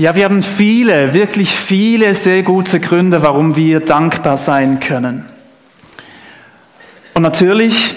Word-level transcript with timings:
Ja, 0.00 0.14
wir 0.14 0.24
haben 0.24 0.42
viele, 0.42 1.12
wirklich 1.12 1.50
viele 1.50 2.14
sehr 2.14 2.42
gute 2.42 2.80
Gründe, 2.80 3.20
warum 3.20 3.56
wir 3.56 3.80
dankbar 3.80 4.38
sein 4.38 4.80
können. 4.80 5.26
Und 7.12 7.20
natürlich, 7.20 7.96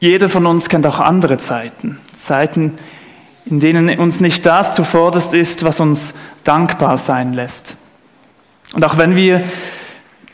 jeder 0.00 0.28
von 0.28 0.44
uns 0.46 0.68
kennt 0.68 0.88
auch 0.88 0.98
andere 0.98 1.38
Zeiten. 1.38 2.00
Zeiten, 2.14 2.74
in 3.44 3.60
denen 3.60 3.96
uns 4.00 4.18
nicht 4.18 4.44
das 4.44 4.74
zuvorderst 4.74 5.34
ist, 5.34 5.62
was 5.62 5.78
uns 5.78 6.12
dankbar 6.42 6.98
sein 6.98 7.32
lässt. 7.32 7.76
Und 8.72 8.84
auch 8.84 8.98
wenn 8.98 9.14
wir 9.14 9.44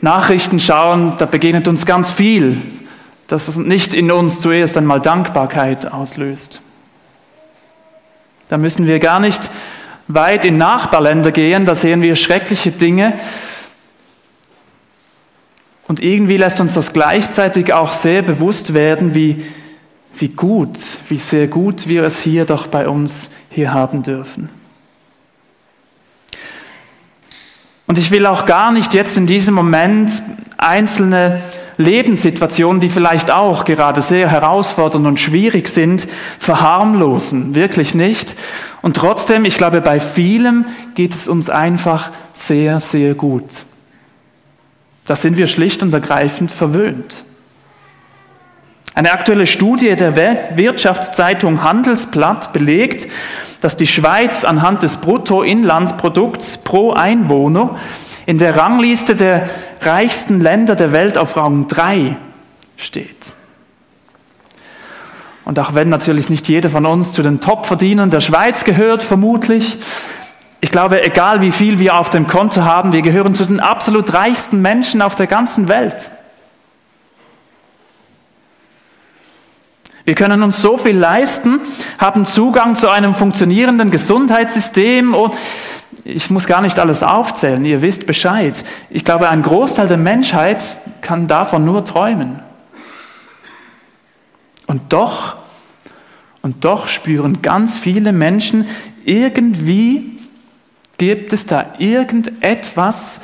Nachrichten 0.00 0.60
schauen, 0.60 1.12
da 1.18 1.26
begegnet 1.26 1.68
uns 1.68 1.84
ganz 1.84 2.10
viel, 2.10 2.56
das 3.26 3.54
nicht 3.58 3.92
in 3.92 4.10
uns 4.10 4.40
zuerst 4.40 4.78
einmal 4.78 5.02
Dankbarkeit 5.02 5.92
auslöst. 5.92 6.62
Da 8.48 8.58
müssen 8.58 8.86
wir 8.86 8.98
gar 8.98 9.20
nicht 9.20 9.40
weit 10.08 10.44
in 10.44 10.56
Nachbarländer 10.56 11.32
gehen, 11.32 11.64
da 11.64 11.74
sehen 11.74 12.02
wir 12.02 12.16
schreckliche 12.16 12.72
Dinge. 12.72 13.18
Und 15.86 16.00
irgendwie 16.00 16.36
lässt 16.36 16.60
uns 16.60 16.74
das 16.74 16.92
gleichzeitig 16.92 17.72
auch 17.72 17.92
sehr 17.92 18.22
bewusst 18.22 18.74
werden, 18.74 19.14
wie, 19.14 19.44
wie 20.16 20.28
gut, 20.28 20.78
wie 21.08 21.18
sehr 21.18 21.46
gut 21.46 21.88
wir 21.88 22.04
es 22.04 22.20
hier 22.20 22.44
doch 22.44 22.66
bei 22.66 22.88
uns 22.88 23.28
hier 23.50 23.72
haben 23.72 24.02
dürfen. 24.02 24.48
Und 27.86 27.98
ich 27.98 28.10
will 28.10 28.26
auch 28.26 28.46
gar 28.46 28.72
nicht 28.72 28.94
jetzt 28.94 29.16
in 29.16 29.26
diesem 29.26 29.54
Moment 29.54 30.10
einzelne 30.56 31.42
Lebenssituationen, 31.76 32.80
die 32.80 32.88
vielleicht 32.88 33.30
auch 33.30 33.64
gerade 33.64 34.00
sehr 34.02 34.30
herausfordernd 34.30 35.06
und 35.06 35.20
schwierig 35.20 35.68
sind, 35.68 36.06
verharmlosen. 36.38 37.54
Wirklich 37.54 37.94
nicht. 37.94 38.36
Und 38.82 38.96
trotzdem, 38.96 39.44
ich 39.44 39.56
glaube, 39.56 39.80
bei 39.80 39.98
vielem 39.98 40.66
geht 40.94 41.14
es 41.14 41.26
uns 41.26 41.50
einfach 41.50 42.10
sehr, 42.32 42.80
sehr 42.80 43.14
gut. 43.14 43.48
Da 45.06 45.16
sind 45.16 45.36
wir 45.36 45.46
schlicht 45.46 45.82
und 45.82 45.92
ergreifend 45.92 46.52
verwöhnt. 46.52 47.24
Eine 48.94 49.10
aktuelle 49.10 49.46
Studie 49.46 49.96
der 49.96 50.14
Wirtschaftszeitung 50.56 51.64
Handelsblatt 51.64 52.52
belegt, 52.52 53.08
dass 53.60 53.76
die 53.76 53.88
Schweiz 53.88 54.44
anhand 54.44 54.84
des 54.84 54.98
Bruttoinlandsprodukts 54.98 56.58
pro 56.58 56.92
Einwohner 56.92 57.76
in 58.26 58.38
der 58.38 58.56
Rangliste 58.56 59.16
der 59.16 59.48
reichsten 59.84 60.40
Länder 60.40 60.76
der 60.76 60.92
Welt 60.92 61.18
auf 61.18 61.36
Rang 61.36 61.66
3 61.68 62.16
steht. 62.76 63.16
Und 65.44 65.58
auch 65.58 65.74
wenn 65.74 65.88
natürlich 65.88 66.30
nicht 66.30 66.48
jeder 66.48 66.70
von 66.70 66.86
uns 66.86 67.12
zu 67.12 67.22
den 67.22 67.40
Top-Verdienern 67.40 68.10
der 68.10 68.20
Schweiz 68.20 68.64
gehört, 68.64 69.02
vermutlich, 69.02 69.78
ich 70.60 70.70
glaube, 70.70 71.04
egal 71.04 71.42
wie 71.42 71.52
viel 71.52 71.78
wir 71.78 71.98
auf 71.98 72.08
dem 72.08 72.26
Konto 72.26 72.62
haben, 72.62 72.92
wir 72.92 73.02
gehören 73.02 73.34
zu 73.34 73.44
den 73.44 73.60
absolut 73.60 74.14
reichsten 74.14 74.62
Menschen 74.62 75.02
auf 75.02 75.14
der 75.14 75.26
ganzen 75.26 75.68
Welt. 75.68 76.10
Wir 80.06 80.14
können 80.14 80.42
uns 80.42 80.60
so 80.60 80.76
viel 80.76 80.96
leisten, 80.96 81.60
haben 81.98 82.26
Zugang 82.26 82.76
zu 82.76 82.90
einem 82.90 83.14
funktionierenden 83.14 83.90
Gesundheitssystem 83.90 85.14
und 85.14 85.34
ich 86.04 86.28
muss 86.28 86.46
gar 86.46 86.60
nicht 86.60 86.78
alles 86.78 87.02
aufzählen, 87.02 87.64
ihr 87.64 87.80
wisst 87.80 88.06
Bescheid. 88.06 88.62
Ich 88.90 89.04
glaube, 89.04 89.30
ein 89.30 89.42
Großteil 89.42 89.88
der 89.88 89.96
Menschheit 89.96 90.76
kann 91.00 91.26
davon 91.26 91.64
nur 91.64 91.84
träumen. 91.84 92.40
Und 94.66 94.92
doch, 94.92 95.36
und 96.42 96.64
doch 96.64 96.88
spüren 96.88 97.40
ganz 97.40 97.74
viele 97.74 98.12
Menschen, 98.12 98.66
irgendwie 99.04 100.18
gibt 100.98 101.32
es 101.32 101.46
da 101.46 101.74
irgendetwas, 101.78 103.20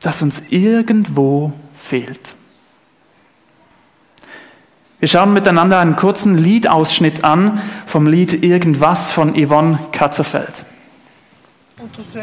das 0.00 0.20
uns 0.20 0.42
irgendwo 0.50 1.52
fehlt. 1.78 2.20
Wir 4.98 5.08
schauen 5.08 5.32
miteinander 5.32 5.78
einen 5.78 5.96
kurzen 5.96 6.36
Liedausschnitt 6.36 7.24
an 7.24 7.60
vom 7.86 8.06
Lied 8.06 8.42
Irgendwas 8.42 9.10
von 9.10 9.34
Yvonne 9.34 9.78
Katterfeld. 9.92 10.64
Und 11.78 11.94
tust 11.94 12.16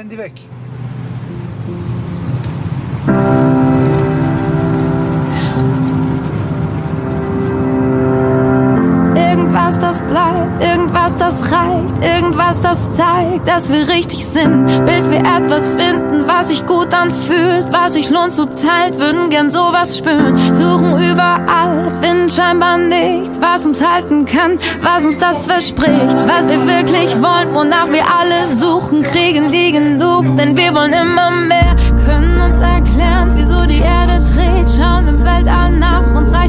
das 9.94 10.02
bleibt, 10.08 10.64
irgendwas, 10.64 11.18
das 11.20 11.52
reicht, 11.52 12.04
irgendwas, 12.04 12.62
das 12.62 12.96
zeigt, 12.96 13.48
dass 13.48 13.72
wir 13.72 13.88
richtig 13.88 14.26
sind, 14.26 14.66
bis 14.86 15.10
wir 15.12 15.20
etwas 15.20 15.68
finden, 15.68 16.26
was 16.28 16.50
sich 16.50 16.66
gut 16.66 16.92
anfühlt, 16.94 17.72
was 17.72 17.94
sich 17.94 18.10
lohnt 18.10 18.32
zu 18.32 18.46
teilen, 18.46 19.00
würden 19.00 19.30
gern 19.30 19.52
sowas 19.52 19.98
spüren, 19.98 20.36
suchen 20.52 21.12
überall, 21.12 21.92
finden 22.02 22.30
scheinbar 22.30 22.80
nichts, 22.80 23.38
was 23.40 23.68
uns 23.68 23.86
halten 23.86 24.26
kann, 24.26 24.58
was 24.82 25.06
uns 25.06 25.20
das 25.20 25.46
verspricht, 25.46 26.16
was 26.28 26.48
wir 26.48 26.66
wirklich 26.66 27.14
wollen, 27.22 27.54
wonach 27.54 27.92
wir 27.92 28.04
alle 28.20 28.48
suchen, 28.48 29.04
kriegen 29.04 29.52
die 29.52 29.74
genug, 29.74 30.26
denn 30.38 30.58
wir 30.58 30.74
wollen 30.74 30.94
immer 30.94 31.30
mehr, 31.30 31.76
können 32.06 32.42
uns 32.42 32.60
erklären, 32.60 33.34
wieso 33.36 33.64
die 33.68 33.82
Erde 33.82 34.24
dreht, 34.34 34.72
schauen 34.76 35.08
im 35.08 35.24
Weltall 35.24 35.72
nach, 35.78 36.16
uns 36.16 36.32
reicht 36.32 36.43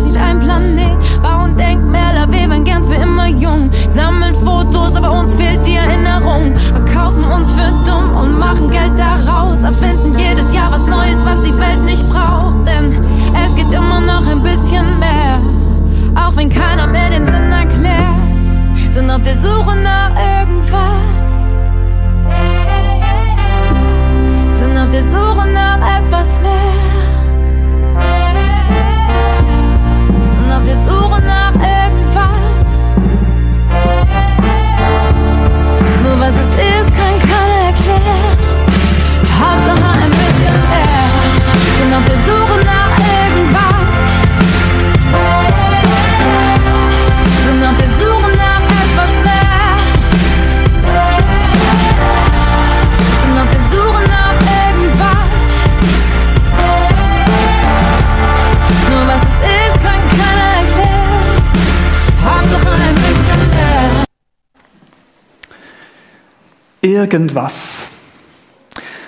Irgendwas. 66.85 67.89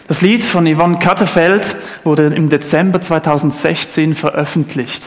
Das 0.08 0.22
Lied 0.22 0.42
von 0.42 0.66
Yvonne 0.66 0.98
Katterfeld 0.98 1.76
wurde 2.04 2.26
im 2.26 2.48
Dezember 2.48 3.02
2016 3.02 4.14
veröffentlicht. 4.14 5.02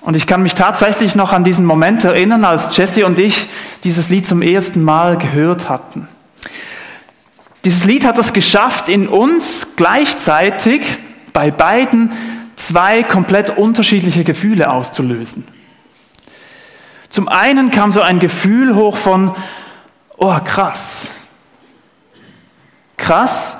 Und 0.00 0.16
ich 0.16 0.26
kann 0.26 0.42
mich 0.42 0.54
tatsächlich 0.54 1.14
noch 1.14 1.34
an 1.34 1.44
diesen 1.44 1.66
Moment 1.66 2.02
erinnern, 2.04 2.44
als 2.46 2.74
Jesse 2.74 3.04
und 3.04 3.18
ich 3.18 3.48
dieses 3.84 4.08
Lied 4.08 4.26
zum 4.26 4.40
ersten 4.40 4.82
Mal 4.82 5.18
gehört 5.18 5.68
hatten. 5.68 6.08
Dieses 7.66 7.84
Lied 7.84 8.06
hat 8.06 8.16
es 8.16 8.32
geschafft, 8.32 8.88
in 8.88 9.06
uns 9.06 9.66
gleichzeitig 9.76 10.82
bei 11.34 11.50
beiden 11.50 12.10
zwei 12.56 13.02
komplett 13.02 13.58
unterschiedliche 13.58 14.24
Gefühle 14.24 14.70
auszulösen. 14.70 15.46
Zum 17.10 17.28
einen 17.28 17.70
kam 17.70 17.92
so 17.92 18.00
ein 18.00 18.18
Gefühl 18.18 18.74
hoch 18.74 18.96
von, 18.96 19.34
oh 20.16 20.38
krass. 20.42 21.10
Krass, 22.96 23.56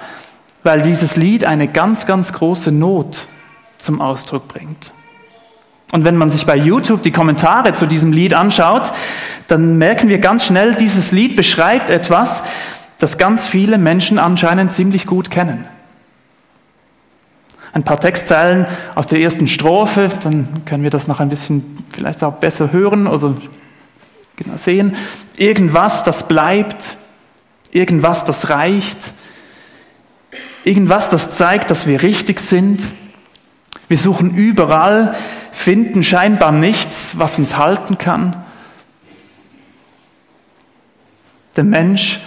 weil 0.62 0.82
dieses 0.82 1.16
Lied 1.16 1.44
eine 1.44 1.68
ganz, 1.68 2.06
ganz 2.06 2.32
große 2.32 2.70
Not 2.70 3.26
zum 3.78 4.00
Ausdruck 4.00 4.48
bringt. 4.48 4.92
Und 5.92 6.04
wenn 6.04 6.16
man 6.16 6.30
sich 6.30 6.46
bei 6.46 6.56
YouTube 6.56 7.02
die 7.02 7.10
Kommentare 7.10 7.72
zu 7.72 7.86
diesem 7.86 8.12
Lied 8.12 8.32
anschaut, 8.32 8.92
dann 9.48 9.76
merken 9.76 10.08
wir 10.08 10.18
ganz 10.18 10.46
schnell, 10.46 10.74
dieses 10.74 11.12
Lied 11.12 11.36
beschreibt 11.36 11.90
etwas, 11.90 12.42
das 12.98 13.18
ganz 13.18 13.44
viele 13.44 13.76
Menschen 13.76 14.18
anscheinend 14.18 14.72
ziemlich 14.72 15.06
gut 15.06 15.30
kennen. 15.30 15.66
Ein 17.74 17.82
paar 17.82 17.98
Textzeilen 17.98 18.66
aus 18.94 19.06
der 19.06 19.20
ersten 19.20 19.48
Strophe, 19.48 20.08
dann 20.22 20.64
können 20.64 20.82
wir 20.82 20.90
das 20.90 21.08
noch 21.08 21.20
ein 21.20 21.28
bisschen 21.28 21.84
vielleicht 21.90 22.22
auch 22.22 22.34
besser 22.34 22.72
hören 22.72 23.06
oder 23.06 23.34
genau 24.36 24.56
sehen. 24.56 24.96
Irgendwas, 25.36 26.04
das 26.04 26.28
bleibt, 26.28 26.96
irgendwas, 27.70 28.24
das 28.24 28.50
reicht, 28.50 29.12
irgendwas, 30.64 31.08
das 31.08 31.30
zeigt, 31.30 31.70
dass 31.70 31.86
wir 31.86 32.02
richtig 32.02 32.40
sind. 32.40 32.80
Wir 33.88 33.98
suchen 33.98 34.34
überall, 34.34 35.14
finden 35.52 36.02
scheinbar 36.02 36.52
nichts, 36.52 37.10
was 37.14 37.38
uns 37.38 37.56
halten 37.56 37.98
kann. 37.98 38.44
Der 41.56 41.64
Mensch 41.64 42.20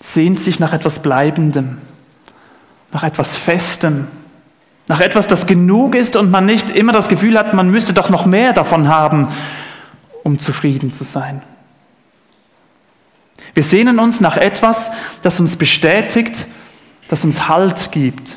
sehnt 0.00 0.38
sich 0.38 0.58
nach 0.58 0.72
etwas 0.72 1.00
Bleibendem, 1.00 1.78
nach 2.92 3.04
etwas 3.04 3.36
Festem, 3.36 4.08
nach 4.86 5.00
etwas, 5.00 5.26
das 5.26 5.46
genug 5.46 5.94
ist 5.94 6.16
und 6.16 6.30
man 6.30 6.44
nicht 6.44 6.70
immer 6.70 6.92
das 6.92 7.08
Gefühl 7.08 7.38
hat, 7.38 7.54
man 7.54 7.70
müsste 7.70 7.94
doch 7.94 8.10
noch 8.10 8.26
mehr 8.26 8.52
davon 8.52 8.88
haben, 8.88 9.28
um 10.22 10.38
zufrieden 10.38 10.90
zu 10.90 11.04
sein. 11.04 11.42
Wir 13.54 13.62
sehnen 13.62 13.98
uns 13.98 14.20
nach 14.20 14.36
etwas, 14.36 14.90
das 15.22 15.38
uns 15.40 15.56
bestätigt, 15.56 16.46
das 17.08 17.24
uns 17.24 17.48
Halt 17.48 17.92
gibt. 17.92 18.36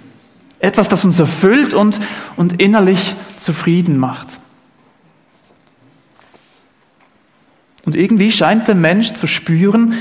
Etwas, 0.59 0.89
das 0.89 1.05
uns 1.05 1.19
erfüllt 1.19 1.73
und, 1.73 1.99
und 2.35 2.61
innerlich 2.61 3.15
zufrieden 3.37 3.97
macht. 3.97 4.27
Und 7.85 7.95
irgendwie 7.95 8.31
scheint 8.31 8.67
der 8.67 8.75
Mensch 8.75 9.13
zu 9.13 9.27
spüren, 9.27 9.93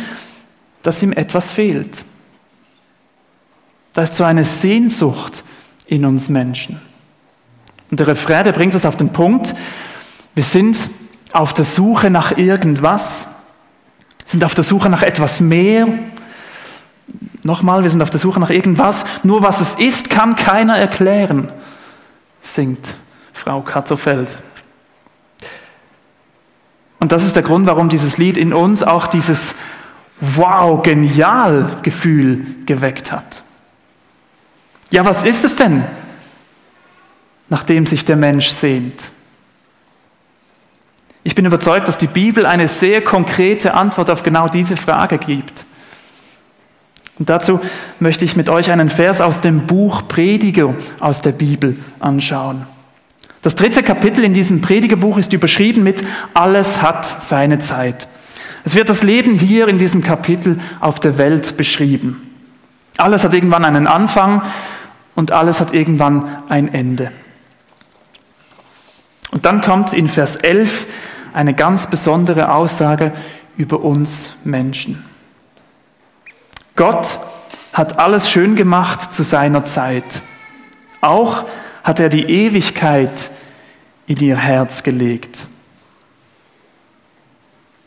dass 0.82 1.02
ihm 1.02 1.12
etwas 1.12 1.50
fehlt. 1.50 1.98
Da 3.92 4.02
ist 4.02 4.16
so 4.16 4.24
eine 4.24 4.44
Sehnsucht 4.44 5.44
in 5.86 6.04
uns 6.04 6.28
Menschen. 6.28 6.80
Und 7.90 8.00
der 8.00 8.08
Refrain, 8.08 8.44
der 8.44 8.52
bringt 8.52 8.74
es 8.74 8.84
auf 8.84 8.96
den 8.96 9.12
Punkt, 9.12 9.54
wir 10.34 10.42
sind 10.42 10.78
auf 11.32 11.54
der 11.54 11.64
Suche 11.64 12.10
nach 12.10 12.36
irgendwas, 12.36 13.26
sind 14.24 14.44
auf 14.44 14.54
der 14.54 14.64
Suche 14.64 14.88
nach 14.88 15.02
etwas 15.02 15.40
mehr. 15.40 15.86
Nochmal, 17.46 17.84
wir 17.84 17.90
sind 17.90 18.02
auf 18.02 18.10
der 18.10 18.19
Suche 18.19 18.40
nach 18.40 18.50
irgendwas. 18.50 19.04
Nur 19.22 19.40
was 19.40 19.60
es 19.60 19.76
ist, 19.76 20.10
kann 20.10 20.34
keiner 20.34 20.76
erklären, 20.78 21.52
singt 22.40 22.96
Frau 23.32 23.60
Katterfeld. 23.60 24.37
Und 26.98 27.12
das 27.12 27.25
ist 27.25 27.37
der 27.37 27.44
Grund, 27.44 27.69
warum 27.69 27.88
dieses 27.88 28.19
Lied 28.19 28.37
in 28.37 28.52
uns 28.52 28.82
auch 28.82 29.06
dieses 29.06 29.54
Wow, 30.20 30.82
genial 30.82 31.78
Gefühl 31.82 32.44
geweckt 32.66 33.12
hat. 33.12 33.44
Ja, 34.90 35.04
was 35.04 35.22
ist 35.22 35.44
es 35.44 35.54
denn, 35.54 35.84
nachdem 37.49 37.87
sich 37.87 38.04
der 38.04 38.16
Mensch 38.16 38.49
sehnt? 38.49 39.04
Ich 41.22 41.37
bin 41.37 41.44
überzeugt, 41.44 41.87
dass 41.87 41.96
die 41.96 42.08
Bibel 42.08 42.44
eine 42.44 42.66
sehr 42.66 43.02
konkrete 43.02 43.75
Antwort 43.75 44.10
auf 44.10 44.25
genau 44.25 44.49
diese 44.49 44.76
Frage 44.76 45.19
gibt. 45.19 45.65
Und 47.18 47.30
dazu 47.30 47.60
möchte 47.98 48.24
ich 48.24 48.36
mit 48.36 48.50
euch 48.50 48.70
einen 48.70 48.90
Vers 48.90 49.20
aus 49.20 49.40
dem 49.40 49.66
Buch 49.66 50.06
Prediger 50.06 50.74
aus 51.00 51.22
der 51.22 51.32
Bibel 51.32 51.78
anschauen. 51.98 52.66
Das 53.42 53.54
dritte 53.54 53.82
Kapitel 53.82 54.24
in 54.24 54.34
diesem 54.34 54.60
Predigerbuch 54.60 55.18
ist 55.18 55.32
überschrieben 55.32 55.82
mit 55.82 56.02
Alles 56.34 56.82
hat 56.82 57.04
seine 57.22 57.58
Zeit. 57.58 58.08
Es 58.64 58.74
wird 58.74 58.88
das 58.88 59.02
Leben 59.02 59.34
hier 59.34 59.68
in 59.68 59.78
diesem 59.78 60.02
Kapitel 60.02 60.58
auf 60.80 60.98
der 60.98 61.18
Welt 61.18 61.56
beschrieben. 61.56 62.34
Alles 62.96 63.24
hat 63.24 63.34
irgendwann 63.34 63.64
einen 63.64 63.86
Anfang 63.86 64.42
und 65.14 65.30
alles 65.30 65.60
hat 65.60 65.72
irgendwann 65.72 66.42
ein 66.48 66.72
Ende. 66.74 67.12
Und 69.30 69.44
dann 69.44 69.62
kommt 69.62 69.92
in 69.92 70.08
Vers 70.08 70.36
11 70.36 70.86
eine 71.32 71.54
ganz 71.54 71.88
besondere 71.88 72.52
Aussage 72.52 73.12
über 73.56 73.80
uns 73.84 74.34
Menschen. 74.44 75.04
Gott 76.76 77.19
hat 77.73 77.99
alles 77.99 78.31
schön 78.31 78.55
gemacht 78.55 79.12
zu 79.12 79.23
seiner 79.23 79.64
Zeit. 79.64 80.23
Auch 81.00 81.44
hat 81.82 82.00
er 82.00 82.08
die 82.08 82.25
Ewigkeit 82.25 83.31
in 84.06 84.19
ihr 84.19 84.37
Herz 84.37 84.82
gelegt. 84.82 85.38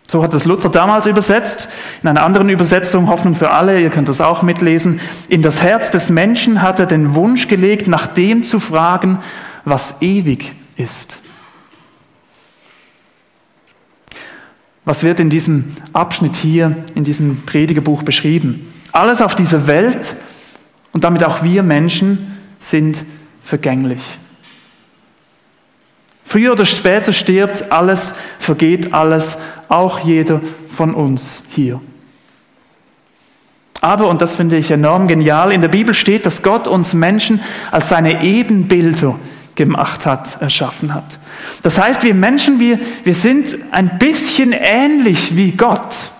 So 0.07 0.23
hat 0.23 0.33
es 0.33 0.45
Luther 0.45 0.69
damals 0.69 1.05
übersetzt. 1.05 1.69
In 2.01 2.09
einer 2.09 2.23
anderen 2.23 2.49
Übersetzung, 2.49 3.09
Hoffnung 3.09 3.35
für 3.35 3.51
alle, 3.51 3.79
ihr 3.79 3.91
könnt 3.91 4.09
das 4.09 4.21
auch 4.21 4.41
mitlesen. 4.41 4.99
In 5.27 5.43
das 5.43 5.61
Herz 5.61 5.91
des 5.91 6.09
Menschen 6.09 6.63
hat 6.63 6.79
er 6.79 6.87
den 6.87 7.13
Wunsch 7.13 7.47
gelegt, 7.47 7.87
nach 7.87 8.07
dem 8.07 8.43
zu 8.43 8.59
fragen, 8.59 9.19
was 9.65 9.95
ewig 10.01 10.55
ist. 10.77 11.19
Was 14.83 15.03
wird 15.03 15.19
in 15.19 15.29
diesem 15.29 15.65
Abschnitt 15.93 16.35
hier, 16.35 16.75
in 16.95 17.03
diesem 17.03 17.43
Predigerbuch 17.45 18.01
beschrieben? 18.01 18.68
Alles 18.91 19.21
auf 19.21 19.35
dieser 19.35 19.67
Welt 19.67 20.15
und 20.91 21.03
damit 21.03 21.23
auch 21.23 21.43
wir 21.43 21.63
Menschen 21.63 22.37
sind 22.57 23.03
vergänglich. 23.43 24.01
Früher 26.25 26.51
oder 26.51 26.65
später 26.65 27.11
stirbt 27.11 27.71
alles, 27.71 28.13
vergeht 28.39 28.93
alles, 28.93 29.37
auch 29.67 29.99
jeder 29.99 30.41
von 30.67 30.93
uns 30.93 31.41
hier. 31.49 31.81
Aber, 33.81 34.09
und 34.09 34.21
das 34.21 34.35
finde 34.35 34.57
ich 34.57 34.71
enorm 34.71 35.07
genial, 35.07 35.51
in 35.51 35.61
der 35.61 35.69
Bibel 35.69 35.93
steht, 35.93 36.25
dass 36.25 36.43
Gott 36.43 36.67
uns 36.67 36.93
Menschen 36.93 37.41
als 37.71 37.89
seine 37.89 38.23
Ebenbilder 38.23 39.17
gemacht 39.55 40.05
hat, 40.05 40.41
erschaffen 40.41 40.93
hat. 40.93 41.17
Das 41.63 41.79
heißt, 41.79 42.03
wir 42.03 42.13
Menschen, 42.13 42.59
wir, 42.59 42.79
wir 43.03 43.13
sind 43.13 43.57
ein 43.71 43.97
bisschen 43.97 44.51
ähnlich 44.51 45.35
wie 45.35 45.51
Gott. 45.51 46.11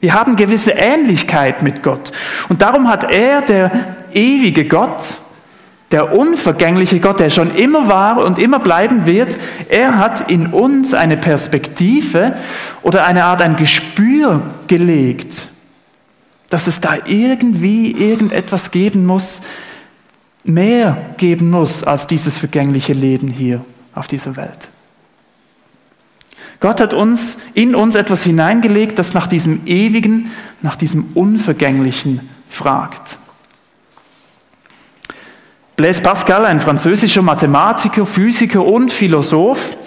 Wir 0.00 0.14
haben 0.14 0.36
gewisse 0.36 0.72
Ähnlichkeit 0.72 1.62
mit 1.62 1.82
Gott. 1.82 2.10
Und 2.48 2.62
darum 2.62 2.88
hat 2.88 3.14
er, 3.14 3.42
der 3.42 3.70
ewige 4.12 4.64
Gott, 4.64 5.02
der 5.90 6.16
unvergängliche 6.16 7.00
Gott, 7.00 7.20
der 7.20 7.30
schon 7.30 7.54
immer 7.54 7.88
war 7.88 8.24
und 8.24 8.38
immer 8.38 8.60
bleiben 8.60 9.06
wird, 9.06 9.36
er 9.68 9.98
hat 9.98 10.30
in 10.30 10.48
uns 10.48 10.94
eine 10.94 11.16
Perspektive 11.16 12.36
oder 12.82 13.06
eine 13.06 13.24
Art 13.24 13.42
ein 13.42 13.56
Gespür 13.56 14.42
gelegt, 14.68 15.48
dass 16.48 16.66
es 16.66 16.80
da 16.80 16.94
irgendwie 17.04 17.90
irgendetwas 17.90 18.70
geben 18.70 19.04
muss, 19.04 19.42
mehr 20.44 20.96
geben 21.18 21.50
muss 21.50 21.82
als 21.82 22.06
dieses 22.06 22.36
vergängliche 22.36 22.92
Leben 22.92 23.28
hier 23.28 23.62
auf 23.94 24.06
dieser 24.06 24.36
Welt. 24.36 24.68
Gott 26.60 26.82
hat 26.82 26.92
uns 26.92 27.38
in 27.54 27.74
uns 27.74 27.94
etwas 27.94 28.22
hineingelegt, 28.22 28.98
das 28.98 29.14
nach 29.14 29.26
diesem 29.26 29.66
ewigen, 29.66 30.30
nach 30.60 30.76
diesem 30.76 31.12
unvergänglichen 31.14 32.28
fragt. 32.48 33.18
Blaise 35.76 36.02
Pascal, 36.02 36.44
ein 36.44 36.60
französischer 36.60 37.22
Mathematiker, 37.22 38.04
Physiker 38.04 38.62
und 38.62 38.92
Philosoph, 38.92 39.78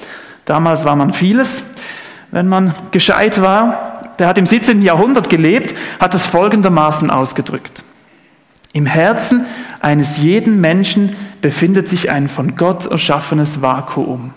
damals 0.45 0.83
war 0.83 0.95
man 0.95 1.13
vieles, 1.13 1.63
wenn 2.31 2.47
man 2.47 2.73
gescheit 2.89 3.39
war, 3.39 4.01
der 4.17 4.27
hat 4.27 4.39
im 4.39 4.47
17. 4.47 4.81
Jahrhundert 4.81 5.29
gelebt, 5.29 5.75
hat 5.99 6.15
es 6.15 6.25
folgendermaßen 6.25 7.11
ausgedrückt. 7.11 7.83
Im 8.73 8.87
Herzen 8.87 9.45
eines 9.81 10.17
jeden 10.17 10.59
Menschen 10.59 11.15
befindet 11.41 11.87
sich 11.87 12.09
ein 12.09 12.27
von 12.27 12.55
Gott 12.55 12.87
erschaffenes 12.87 13.61
Vakuum. 13.61 14.33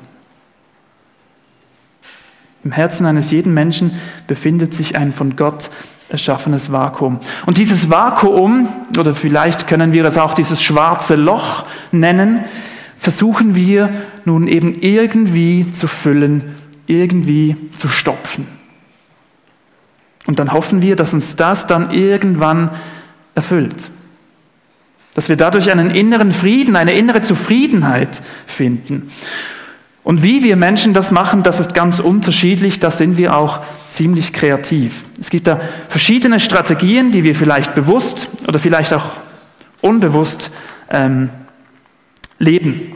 Im 2.67 2.73
Herzen 2.73 3.07
eines 3.07 3.31
jeden 3.31 3.55
Menschen 3.55 3.93
befindet 4.27 4.75
sich 4.75 4.97
ein 4.97 5.13
von 5.13 5.37
Gott 5.37 5.71
erschaffenes 6.09 6.73
Vakuum. 6.73 7.21
Und 7.47 7.59
dieses 7.59 7.91
Vakuum, 7.91 8.69
oder 8.99 9.15
vielleicht 9.15 9.69
können 9.69 9.93
wir 9.93 10.05
es 10.05 10.19
auch 10.19 10.35
dieses 10.35 10.61
schwarze 10.61 11.15
Loch 11.15 11.65
nennen, 11.93 12.45
versuchen 12.99 13.55
wir 13.55 13.91
nun 14.25 14.49
eben 14.49 14.75
irgendwie 14.75 15.71
zu 15.71 15.87
füllen, 15.87 16.57
irgendwie 16.89 17.55
zu 17.79 17.87
stopfen. 17.87 18.49
Und 20.27 20.41
dann 20.41 20.51
hoffen 20.53 20.83
wir, 20.83 20.97
dass 20.97 21.15
uns 21.15 21.37
das 21.37 21.69
dann 21.69 21.93
irgendwann 21.93 22.73
erfüllt. 23.37 23.93
Dass 25.15 25.29
wir 25.29 25.37
dadurch 25.37 25.71
einen 25.71 25.93
inneren 25.93 26.33
Frieden, 26.33 26.75
eine 26.75 26.95
innere 26.95 27.23
Zufriedenheit 27.23 28.21
finden. 28.45 29.09
Und 30.07 30.23
wie 30.23 30.45
wir 30.45 30.55
Menschen 30.55 30.95
das 30.95 31.11
machen, 31.11 31.43
das 31.43 31.59
ist 31.59 31.75
ganz 31.75 31.99
unterschiedlich, 31.99 32.79
da 32.79 32.93
sind 32.93 33.17
wir 33.19 33.37
auch 33.37 33.59
ziemlich 33.89 34.33
kreativ. 34.33 35.05
Es 35.21 35.31
gibt 35.31 35.49
da 35.49 35.61
verschiedene 35.89 36.39
Strategien, 36.39 37.11
die 37.11 37.25
wir 37.25 37.35
vielleicht 37.35 37.75
bewusst 37.75 38.29
oder 38.47 38.61
vielleicht 38.61 38.93
auch 38.93 39.11
unbewusst 39.81 40.53
ähm, 40.91 41.29
leben. 42.39 42.95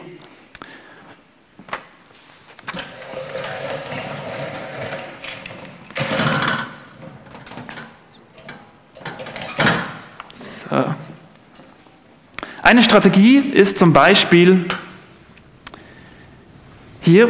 So. 10.70 10.94
Eine 12.62 12.84
Strategie 12.84 13.38
ist 13.38 13.78
zum 13.78 13.92
Beispiel, 13.92 14.66
hier 17.10 17.28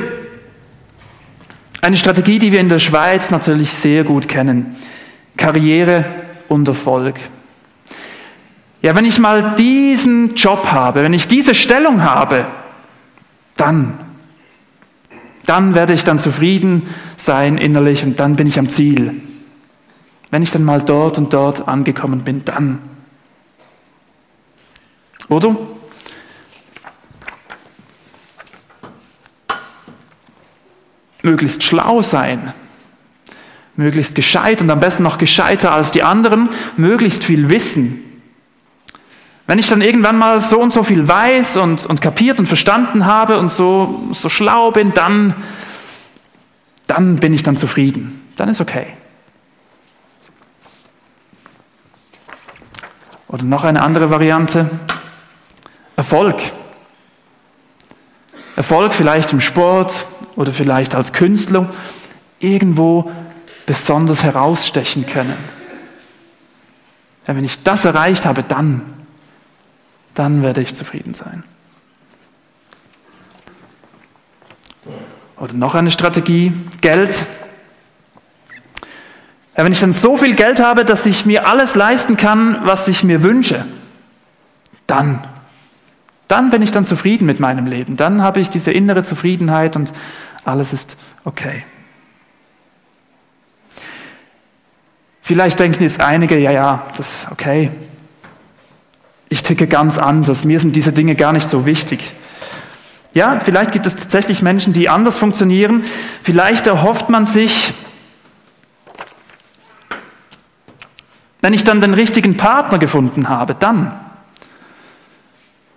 eine 1.80 1.96
Strategie, 1.96 2.38
die 2.38 2.52
wir 2.52 2.60
in 2.60 2.68
der 2.68 2.78
Schweiz 2.78 3.30
natürlich 3.30 3.70
sehr 3.70 4.04
gut 4.04 4.28
kennen. 4.28 4.76
Karriere 5.36 6.04
und 6.48 6.68
Erfolg. 6.68 7.18
Ja, 8.82 8.94
wenn 8.94 9.06
ich 9.06 9.18
mal 9.18 9.54
diesen 9.56 10.34
Job 10.34 10.70
habe, 10.70 11.02
wenn 11.02 11.14
ich 11.14 11.28
diese 11.28 11.54
Stellung 11.54 12.02
habe, 12.02 12.46
dann, 13.56 13.98
dann 15.46 15.74
werde 15.74 15.94
ich 15.94 16.04
dann 16.04 16.18
zufrieden 16.18 16.82
sein 17.16 17.56
innerlich 17.56 18.04
und 18.04 18.20
dann 18.20 18.36
bin 18.36 18.46
ich 18.46 18.58
am 18.58 18.68
Ziel. 18.68 19.22
Wenn 20.30 20.42
ich 20.42 20.50
dann 20.50 20.64
mal 20.64 20.82
dort 20.82 21.16
und 21.16 21.32
dort 21.32 21.66
angekommen 21.66 22.20
bin, 22.20 22.44
dann. 22.44 22.78
Oder? 25.28 25.56
Möglichst 31.22 31.62
schlau 31.62 32.02
sein, 32.02 32.52
möglichst 33.76 34.14
gescheit 34.14 34.60
und 34.62 34.70
am 34.70 34.80
besten 34.80 35.02
noch 35.02 35.18
gescheiter 35.18 35.72
als 35.72 35.90
die 35.90 36.02
anderen, 36.02 36.48
möglichst 36.76 37.24
viel 37.24 37.48
wissen. 37.48 38.04
Wenn 39.46 39.58
ich 39.58 39.68
dann 39.68 39.82
irgendwann 39.82 40.16
mal 40.16 40.40
so 40.40 40.60
und 40.60 40.72
so 40.72 40.84
viel 40.84 41.08
weiß 41.08 41.56
und, 41.56 41.84
und 41.84 42.00
kapiert 42.00 42.38
und 42.38 42.46
verstanden 42.46 43.06
habe 43.06 43.36
und 43.38 43.50
so, 43.50 44.00
so 44.12 44.28
schlau 44.28 44.70
bin, 44.70 44.94
dann, 44.94 45.34
dann 46.86 47.16
bin 47.16 47.34
ich 47.34 47.42
dann 47.42 47.56
zufrieden. 47.56 48.30
Dann 48.36 48.48
ist 48.48 48.60
okay. 48.60 48.86
Oder 53.26 53.44
noch 53.44 53.64
eine 53.64 53.82
andere 53.82 54.10
Variante. 54.10 54.70
Erfolg. 55.96 56.40
Erfolg 58.56 58.94
vielleicht 58.94 59.32
im 59.32 59.40
Sport 59.40 60.06
oder 60.36 60.52
vielleicht 60.52 60.94
als 60.94 61.12
Künstler. 61.12 61.72
Irgendwo 62.38 63.10
besonders 63.66 64.24
herausstechen 64.24 65.06
können. 65.06 65.36
Ja, 67.26 67.36
wenn 67.36 67.44
ich 67.44 67.62
das 67.62 67.84
erreicht 67.84 68.26
habe, 68.26 68.42
dann, 68.42 68.82
dann 70.14 70.42
werde 70.42 70.62
ich 70.62 70.74
zufrieden 70.74 71.14
sein. 71.14 71.44
Oder 75.38 75.54
noch 75.54 75.74
eine 75.74 75.90
Strategie, 75.90 76.52
Geld. 76.80 77.24
Ja, 79.56 79.64
wenn 79.64 79.72
ich 79.72 79.80
dann 79.80 79.92
so 79.92 80.16
viel 80.16 80.34
Geld 80.34 80.60
habe, 80.60 80.84
dass 80.84 81.06
ich 81.06 81.24
mir 81.24 81.46
alles 81.46 81.74
leisten 81.74 82.16
kann, 82.16 82.60
was 82.64 82.88
ich 82.88 83.04
mir 83.04 83.22
wünsche, 83.22 83.64
dann, 84.86 85.22
dann 86.30 86.50
bin 86.50 86.62
ich 86.62 86.72
dann 86.72 86.84
zufrieden 86.84 87.26
mit 87.26 87.40
meinem 87.40 87.66
Leben. 87.66 87.96
Dann 87.96 88.22
habe 88.22 88.40
ich 88.40 88.50
diese 88.50 88.70
innere 88.70 89.02
Zufriedenheit 89.02 89.76
und 89.76 89.92
alles 90.44 90.72
ist 90.72 90.96
okay. 91.24 91.64
Vielleicht 95.22 95.58
denken 95.58 95.82
jetzt 95.82 96.00
einige, 96.00 96.38
ja, 96.38 96.50
ja, 96.50 96.86
das 96.96 97.08
ist 97.08 97.30
okay. 97.30 97.70
Ich 99.28 99.42
ticke 99.42 99.66
ganz 99.66 99.98
anders. 99.98 100.44
Mir 100.44 100.58
sind 100.58 100.74
diese 100.74 100.92
Dinge 100.92 101.14
gar 101.14 101.32
nicht 101.32 101.48
so 101.48 101.66
wichtig. 101.66 102.14
Ja, 103.12 103.40
vielleicht 103.40 103.72
gibt 103.72 103.86
es 103.86 103.96
tatsächlich 103.96 104.42
Menschen, 104.42 104.72
die 104.72 104.88
anders 104.88 105.18
funktionieren. 105.18 105.84
Vielleicht 106.22 106.66
erhofft 106.66 107.10
man 107.10 107.26
sich, 107.26 107.74
Wenn 111.42 111.54
ich 111.54 111.64
dann 111.64 111.80
den 111.80 111.94
richtigen 111.94 112.36
Partner 112.36 112.78
gefunden 112.78 113.28
habe, 113.28 113.54
dann, 113.54 113.92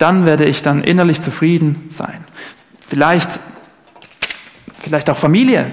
dann 0.04 0.26
werde 0.26 0.44
ich 0.44 0.62
dann 0.62 0.84
innerlich 0.84 1.22
zufrieden 1.22 1.88
sein. 1.90 2.26
Vielleicht, 2.86 3.40
vielleicht 4.82 5.10
auch 5.10 5.16
Familie. 5.16 5.68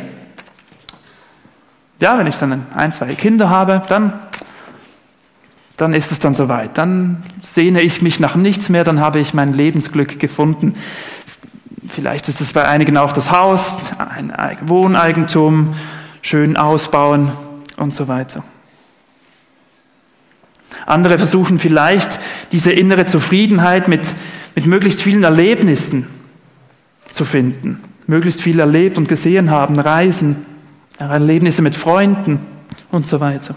Ja, 1.99 2.17
wenn 2.17 2.29
ich 2.29 2.37
dann 2.37 2.65
ein, 2.73 2.93
zwei 2.93 3.17
Kinder 3.17 3.51
habe, 3.51 3.83
dann, 3.89 4.13
dann 5.77 5.95
ist 5.95 6.13
es 6.13 6.21
dann 6.21 6.37
soweit. 6.37 6.79
Dann 6.79 7.25
sehne 7.43 7.81
ich 7.81 8.03
mich 8.03 8.21
nach 8.21 8.37
nichts 8.37 8.69
mehr, 8.69 8.85
dann 8.85 9.01
habe 9.01 9.19
ich 9.19 9.35
mein 9.35 9.53
Lebensglück 9.53 10.21
gefunden. 10.21 10.77
Vielleicht 11.89 12.29
ist 12.29 12.41
es 12.41 12.53
bei 12.53 12.69
einigen 12.69 12.99
auch 12.99 13.13
das 13.13 13.33
Haus, 13.33 13.79
ein 13.99 14.33
Wohneigentum, 14.63 15.75
schön 16.23 16.57
ausbauen 16.57 17.33
und 17.77 17.95
so 17.95 18.07
weiter. 18.07 18.45
Andere 20.91 21.19
versuchen 21.19 21.59
vielleicht 21.59 22.19
diese 22.53 22.73
innere 22.73 23.07
Zufriedenheit 23.07 23.89
mit, 23.89 24.03
mit 24.55 24.67
möglichst 24.67 25.01
vielen 25.01 25.23
Erlebnissen 25.23 26.07
zu 27.11 27.25
finden. 27.25 27.83
Möglichst 28.07 28.43
viel 28.43 28.59
erlebt 28.59 28.99
und 28.99 29.09
gesehen 29.09 29.51
haben, 29.51 29.79
Reisen, 29.79 30.45
Erlebnisse 30.99 31.63
mit 31.63 31.77
Freunden 31.77 32.41
und 32.91 33.07
so 33.07 33.21
weiter. 33.21 33.55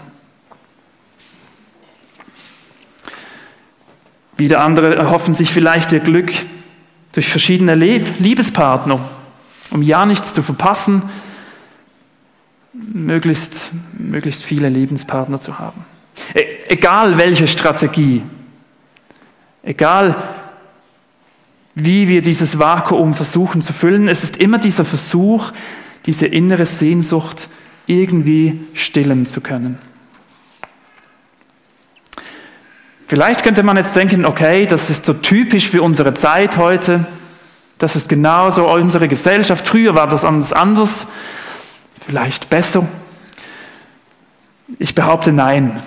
Wieder 4.36 4.62
andere 4.62 4.94
erhoffen 4.96 5.34
sich 5.34 5.50
vielleicht 5.50 5.92
ihr 5.92 6.00
Glück 6.00 6.32
durch 7.12 7.28
verschiedene 7.28 7.74
Liebespartner, 7.74 9.08
um 9.70 9.82
ja 9.82 10.06
nichts 10.06 10.34
zu 10.34 10.42
verpassen, 10.42 11.02
möglichst, 12.72 13.56
möglichst 13.92 14.42
viele 14.42 14.68
Lebenspartner 14.68 15.40
zu 15.40 15.58
haben. 15.58 15.84
E, 16.32 16.42
egal 16.68 17.18
welche 17.18 17.46
Strategie, 17.46 18.22
egal 19.62 20.16
wie 21.74 22.08
wir 22.08 22.22
dieses 22.22 22.58
Vakuum 22.58 23.14
versuchen 23.14 23.60
zu 23.60 23.72
füllen, 23.72 24.08
es 24.08 24.22
ist 24.22 24.36
immer 24.36 24.58
dieser 24.58 24.84
Versuch, 24.84 25.52
diese 26.06 26.26
innere 26.26 26.66
Sehnsucht 26.66 27.48
irgendwie 27.86 28.60
stillen 28.74 29.26
zu 29.26 29.40
können. 29.40 29.78
Vielleicht 33.06 33.42
könnte 33.42 33.62
man 33.62 33.76
jetzt 33.76 33.94
denken, 33.94 34.24
okay, 34.24 34.66
das 34.66 34.88
ist 34.88 35.04
so 35.04 35.12
typisch 35.12 35.68
für 35.68 35.82
unsere 35.82 36.14
Zeit 36.14 36.56
heute, 36.56 37.04
das 37.78 37.96
ist 37.96 38.08
genauso 38.08 38.68
unsere 38.70 39.08
Gesellschaft, 39.08 39.68
früher 39.68 39.94
war 39.94 40.08
das 40.08 40.24
anders, 40.24 40.52
anders 40.52 41.06
vielleicht 42.06 42.48
besser. 42.48 42.86
Ich 44.78 44.94
behaupte 44.94 45.32
nein. 45.32 45.82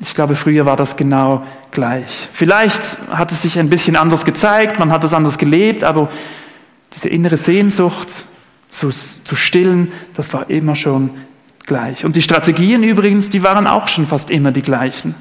Ich 0.00 0.14
glaube, 0.14 0.36
früher 0.36 0.64
war 0.64 0.76
das 0.76 0.96
genau 0.96 1.44
gleich. 1.70 2.28
Vielleicht 2.32 2.98
hat 3.10 3.32
es 3.32 3.42
sich 3.42 3.58
ein 3.58 3.68
bisschen 3.68 3.96
anders 3.96 4.24
gezeigt, 4.24 4.78
man 4.78 4.92
hat 4.92 5.02
es 5.04 5.12
anders 5.12 5.38
gelebt, 5.38 5.82
aber 5.82 6.08
diese 6.94 7.08
innere 7.08 7.36
Sehnsucht 7.36 8.08
zu, 8.68 8.90
zu 8.90 9.36
stillen, 9.36 9.92
das 10.14 10.32
war 10.32 10.50
immer 10.50 10.76
schon 10.76 11.10
gleich. 11.66 12.04
Und 12.04 12.16
die 12.16 12.22
Strategien 12.22 12.82
übrigens, 12.82 13.28
die 13.30 13.42
waren 13.42 13.66
auch 13.66 13.88
schon 13.88 14.06
fast 14.06 14.30
immer 14.30 14.52
die 14.52 14.62
gleichen. 14.62 15.14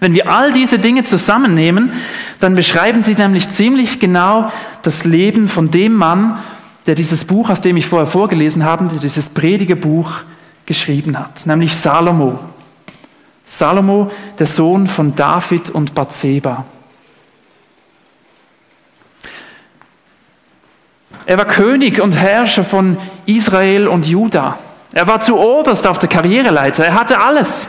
Wenn 0.00 0.14
wir 0.14 0.30
all 0.30 0.52
diese 0.52 0.78
Dinge 0.78 1.04
zusammennehmen, 1.04 1.92
dann 2.40 2.54
beschreiben 2.54 3.02
sie 3.02 3.14
nämlich 3.14 3.48
ziemlich 3.48 3.98
genau 3.98 4.52
das 4.82 5.04
Leben 5.04 5.48
von 5.48 5.70
dem 5.70 5.94
Mann, 5.94 6.38
der 6.86 6.94
dieses 6.94 7.24
Buch, 7.24 7.50
aus 7.50 7.60
dem 7.60 7.76
ich 7.76 7.86
vorher 7.86 8.06
vorgelesen 8.06 8.64
habe, 8.64 8.88
dieses 9.02 9.28
Predigerbuch 9.28 10.10
geschrieben 10.66 11.18
hat, 11.18 11.46
nämlich 11.46 11.74
Salomo. 11.74 12.38
Salomo, 13.44 14.10
der 14.38 14.46
Sohn 14.46 14.86
von 14.86 15.14
David 15.14 15.70
und 15.70 15.94
Bathseba. 15.94 16.64
Er 21.26 21.38
war 21.38 21.46
König 21.46 22.00
und 22.00 22.12
Herrscher 22.12 22.64
von 22.64 22.98
Israel 23.26 23.88
und 23.88 24.06
Juda. 24.06 24.58
Er 24.92 25.06
war 25.06 25.20
zu 25.20 25.38
oberst 25.38 25.86
auf 25.86 25.98
der 25.98 26.08
Karriereleiter. 26.08 26.84
Er 26.84 26.94
hatte 26.94 27.20
alles. 27.20 27.66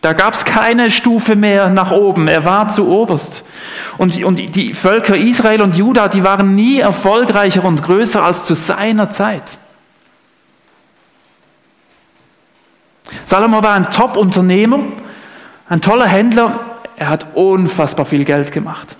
Da 0.00 0.14
gab 0.14 0.34
es 0.34 0.44
keine 0.44 0.90
Stufe 0.90 1.36
mehr 1.36 1.68
nach 1.68 1.92
oben. 1.92 2.26
Er 2.28 2.44
war 2.44 2.68
zu 2.68 2.88
oberst. 2.88 3.44
Und, 3.98 4.22
und 4.24 4.56
die 4.56 4.74
Völker 4.74 5.16
Israel 5.16 5.62
und 5.62 5.76
Juda, 5.76 6.08
die 6.08 6.24
waren 6.24 6.54
nie 6.54 6.80
erfolgreicher 6.80 7.64
und 7.64 7.82
größer 7.82 8.22
als 8.22 8.44
zu 8.44 8.54
seiner 8.54 9.10
Zeit. 9.10 9.58
Salomo 13.24 13.62
war 13.62 13.74
ein 13.74 13.90
Top-Unternehmer, 13.90 14.80
ein 15.68 15.80
toller 15.80 16.06
Händler. 16.06 16.60
Er 16.96 17.08
hat 17.08 17.26
unfassbar 17.34 18.04
viel 18.06 18.24
Geld 18.24 18.52
gemacht. 18.52 18.96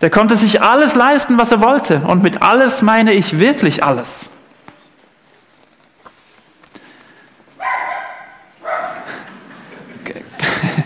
Der 0.00 0.10
konnte 0.10 0.36
sich 0.36 0.62
alles 0.62 0.94
leisten, 0.94 1.38
was 1.38 1.52
er 1.52 1.60
wollte. 1.60 2.00
Und 2.06 2.22
mit 2.22 2.42
alles 2.42 2.82
meine 2.82 3.12
ich 3.12 3.38
wirklich 3.38 3.84
alles. 3.84 4.28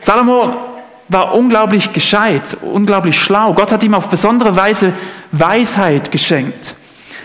Salomo 0.00 0.56
war 1.08 1.34
unglaublich 1.34 1.92
gescheit, 1.92 2.56
unglaublich 2.62 3.20
schlau. 3.20 3.54
Gott 3.54 3.72
hat 3.72 3.82
ihm 3.82 3.94
auf 3.94 4.08
besondere 4.08 4.56
Weise 4.56 4.92
Weisheit 5.32 6.10
geschenkt. 6.10 6.74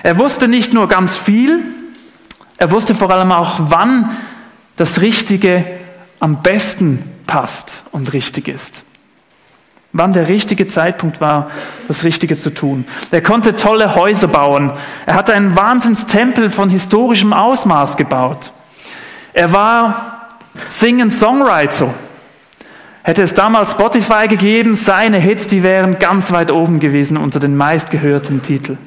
Er 0.04 0.18
wusste 0.18 0.48
nicht 0.48 0.74
nur 0.74 0.88
ganz 0.90 1.16
viel, 1.16 1.64
er 2.58 2.72
wusste 2.72 2.96
vor 2.96 3.10
allem 3.12 3.32
auch, 3.32 3.60
wann 3.60 4.10
das 4.76 5.02
Richtige 5.02 5.66
am 6.20 6.42
besten 6.42 7.04
passt 7.28 7.84
und 7.92 8.14
richtig 8.14 8.48
ist. 8.48 8.84
wann 9.96 10.12
der 10.12 10.28
richtige 10.28 10.66
Zeitpunkt 10.66 11.22
war, 11.22 11.52
das 11.88 12.04
Richtige 12.04 12.36
zu 12.36 12.50
tun. 12.50 12.86
Er 13.12 13.22
konnte 13.22 13.56
tolle 13.56 13.94
Häuser 13.94 14.28
bauen. 14.28 14.72
Er 15.06 15.14
hatte 15.14 15.34
einen 15.34 15.56
Wahnsinnstempel 15.56 16.50
von 16.50 16.70
historischem 16.70 17.32
Ausmaß 17.32 17.96
gebaut. 17.96 18.52
Er 19.34 19.54
war 19.54 20.30
Sing-and-Songwriter. 20.66 21.94
Hätte 23.04 23.22
es 23.22 23.36
damals 23.36 23.72
Spotify 23.72 24.28
gegeben, 24.28 24.76
seine 24.76 25.18
Hits, 25.18 25.48
die 25.48 25.62
wären 25.62 26.00
ganz 26.00 26.32
weit 26.32 26.52
oben 26.52 26.80
gewesen 26.80 27.18
unter 27.18 27.40
den 27.40 27.56
meistgehörten 27.56 28.42
Titeln. 28.42 28.80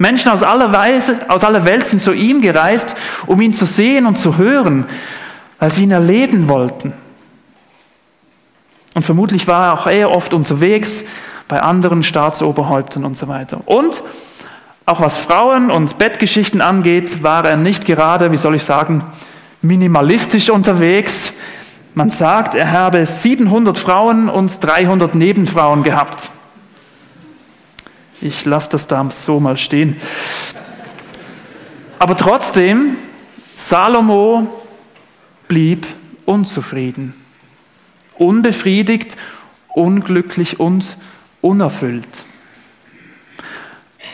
Menschen 0.00 0.30
aus 0.30 0.42
aller, 0.42 0.72
Weise, 0.72 1.18
aus 1.28 1.44
aller 1.44 1.66
Welt 1.66 1.84
sind 1.84 2.00
zu 2.00 2.14
ihm 2.14 2.40
gereist, 2.40 2.96
um 3.26 3.38
ihn 3.42 3.52
zu 3.52 3.66
sehen 3.66 4.06
und 4.06 4.16
zu 4.16 4.38
hören, 4.38 4.86
weil 5.58 5.70
sie 5.70 5.82
ihn 5.82 5.90
erleben 5.90 6.48
wollten. 6.48 6.94
Und 8.94 9.02
vermutlich 9.02 9.46
war 9.46 9.74
auch 9.74 9.86
er 9.86 10.10
oft 10.10 10.32
unterwegs 10.32 11.04
bei 11.48 11.60
anderen 11.60 12.02
Staatsoberhäuptern 12.02 13.04
und 13.04 13.18
so 13.18 13.28
weiter. 13.28 13.60
Und 13.66 14.02
auch 14.86 15.02
was 15.02 15.18
Frauen 15.18 15.70
und 15.70 15.98
Bettgeschichten 15.98 16.62
angeht, 16.62 17.22
war 17.22 17.44
er 17.44 17.58
nicht 17.58 17.84
gerade, 17.84 18.32
wie 18.32 18.38
soll 18.38 18.54
ich 18.54 18.64
sagen, 18.64 19.04
minimalistisch 19.60 20.48
unterwegs. 20.48 21.34
Man 21.92 22.08
sagt, 22.08 22.54
er 22.54 22.72
habe 22.72 23.04
700 23.04 23.76
Frauen 23.76 24.30
und 24.30 24.64
300 24.64 25.14
Nebenfrauen 25.14 25.82
gehabt. 25.82 26.30
Ich 28.20 28.44
lasse 28.44 28.70
das 28.70 28.86
da 28.86 29.08
so 29.10 29.40
mal 29.40 29.56
stehen. 29.56 29.96
Aber 31.98 32.16
trotzdem, 32.16 32.96
Salomo 33.54 34.62
blieb 35.48 35.86
unzufrieden, 36.26 37.14
unbefriedigt, 38.16 39.16
unglücklich 39.74 40.60
und 40.60 40.96
unerfüllt. 41.40 42.08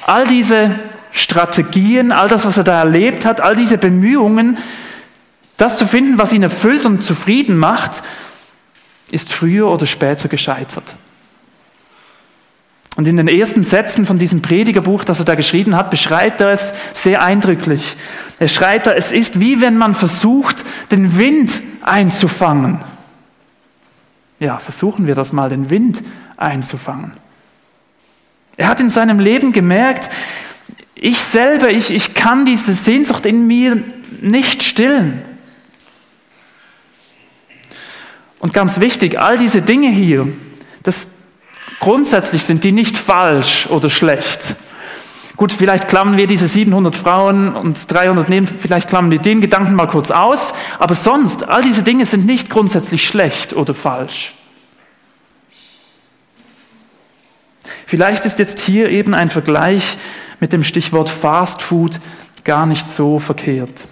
All 0.07 0.27
diese 0.27 0.71
Strategien, 1.13 2.13
all 2.13 2.29
das, 2.29 2.45
was 2.45 2.59
er 2.59 2.65
da 2.65 2.79
erlebt 2.79 3.25
hat, 3.25 3.41
all 3.41 3.57
diese 3.57 3.79
Bemühungen, 3.79 4.59
das 5.57 5.79
zu 5.79 5.87
finden, 5.87 6.19
was 6.19 6.33
ihn 6.33 6.43
erfüllt 6.43 6.87
und 6.87 7.03
zufrieden 7.03 7.57
macht, 7.57 8.03
ist 9.11 9.33
früher 9.33 9.69
oder 9.69 9.87
später 9.87 10.29
gescheitert. 10.29 10.95
Und 12.97 13.07
in 13.07 13.19
den 13.19 13.29
ersten 13.29 13.63
Sätzen 13.63 14.07
von 14.07 14.19
diesem 14.19 14.41
Predigerbuch, 14.41 15.05
das 15.05 15.19
er 15.19 15.27
da 15.27 15.35
geschrieben 15.35 15.77
hat, 15.77 15.91
beschreibt 15.91 16.41
er 16.41 16.49
es 16.49 16.73
sehr 16.95 17.23
eindrücklich. 17.23 17.97
Er 18.39 18.49
schreibt 18.49 18.87
da, 18.87 18.93
es 18.93 19.13
ist 19.13 19.39
wie 19.39 19.61
wenn 19.61 19.77
man 19.77 19.95
versucht, 19.95 20.65
den 20.91 21.19
Wind 21.19 21.63
einzufangen. 21.83 22.81
Ja, 24.39 24.59
versuchen 24.59 25.07
wir 25.07 25.15
das 25.15 25.33
mal, 25.33 25.51
den 25.51 25.69
Wind 25.69 26.03
einzufangen. 26.39 27.13
Er 28.57 28.69
hat 28.69 28.81
in 28.81 28.89
seinem 28.89 29.19
Leben 29.19 29.53
gemerkt, 29.53 30.09
ich 30.95 31.21
selber, 31.21 31.71
ich, 31.71 31.91
ich 31.91 32.15
kann 32.15 32.47
diese 32.47 32.73
Sehnsucht 32.73 33.27
in 33.27 33.47
mir 33.47 33.83
nicht 34.23 34.63
stillen. 34.63 35.21
Und 38.39 38.55
ganz 38.55 38.81
wichtig, 38.81 39.19
all 39.19 39.37
diese 39.37 39.61
Dinge 39.61 39.89
hier, 39.89 40.29
das 40.83 41.09
grundsätzlich 41.81 42.45
sind 42.45 42.65
die 42.65 42.73
nicht 42.73 42.97
falsch 42.97 43.67
oder 43.69 43.91
schlecht. 43.91 44.57
Gut, 45.37 45.53
vielleicht 45.53 45.89
klammern 45.89 46.17
wir 46.17 46.27
diese 46.27 46.49
700 46.49 46.97
Frauen 46.97 47.55
und 47.55 47.93
300 47.93 48.29
Neben, 48.31 48.47
vielleicht 48.47 48.89
klammern 48.89 49.11
wir 49.11 49.19
den 49.19 49.43
Gedanken 49.43 49.75
mal 49.75 49.87
kurz 49.87 50.11
aus, 50.11 50.55
aber 50.79 50.95
sonst, 50.95 51.47
all 51.47 51.63
diese 51.63 51.83
Dinge 51.83 52.07
sind 52.07 52.25
nicht 52.25 52.49
grundsätzlich 52.49 53.07
schlecht 53.07 53.53
oder 53.53 53.75
falsch. 53.75 54.33
Vielleicht 57.87 58.25
ist 58.25 58.39
jetzt 58.39 58.61
hier 58.61 58.89
eben 58.89 59.15
ein 59.15 59.29
Vergleich 59.29 59.99
mit 60.41 60.53
dem 60.53 60.65
Stichwort 60.65 61.11
Fast 61.11 61.61
Food 61.61 62.01
gar 62.43 62.65
nicht 62.65 62.89
so 62.89 63.19
verkehrt. 63.19 63.87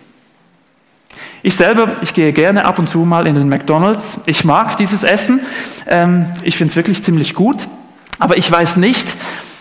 Ich 1.47 1.57
selber, 1.57 1.97
ich 2.01 2.15
gehe 2.15 2.33
gerne 2.33 2.65
ab 2.65 2.79
und 2.79 2.89
zu 2.89 3.01
mal 3.01 3.27
in 3.27 3.35
den 3.35 3.51
McDonald's. 3.51 4.19
Ich 4.25 4.47
mag 4.47 4.79
dieses 4.79 5.03
Essen. 5.03 5.43
Ähm, 5.87 6.25
ich 6.43 6.57
finde 6.57 6.71
es 6.71 6.77
wirklich 6.77 7.05
ziemlich 7.05 7.35
gut. 7.35 7.69
Aber 8.19 8.39
ich 8.39 8.51
weiß 8.51 8.79
nicht, 8.79 9.07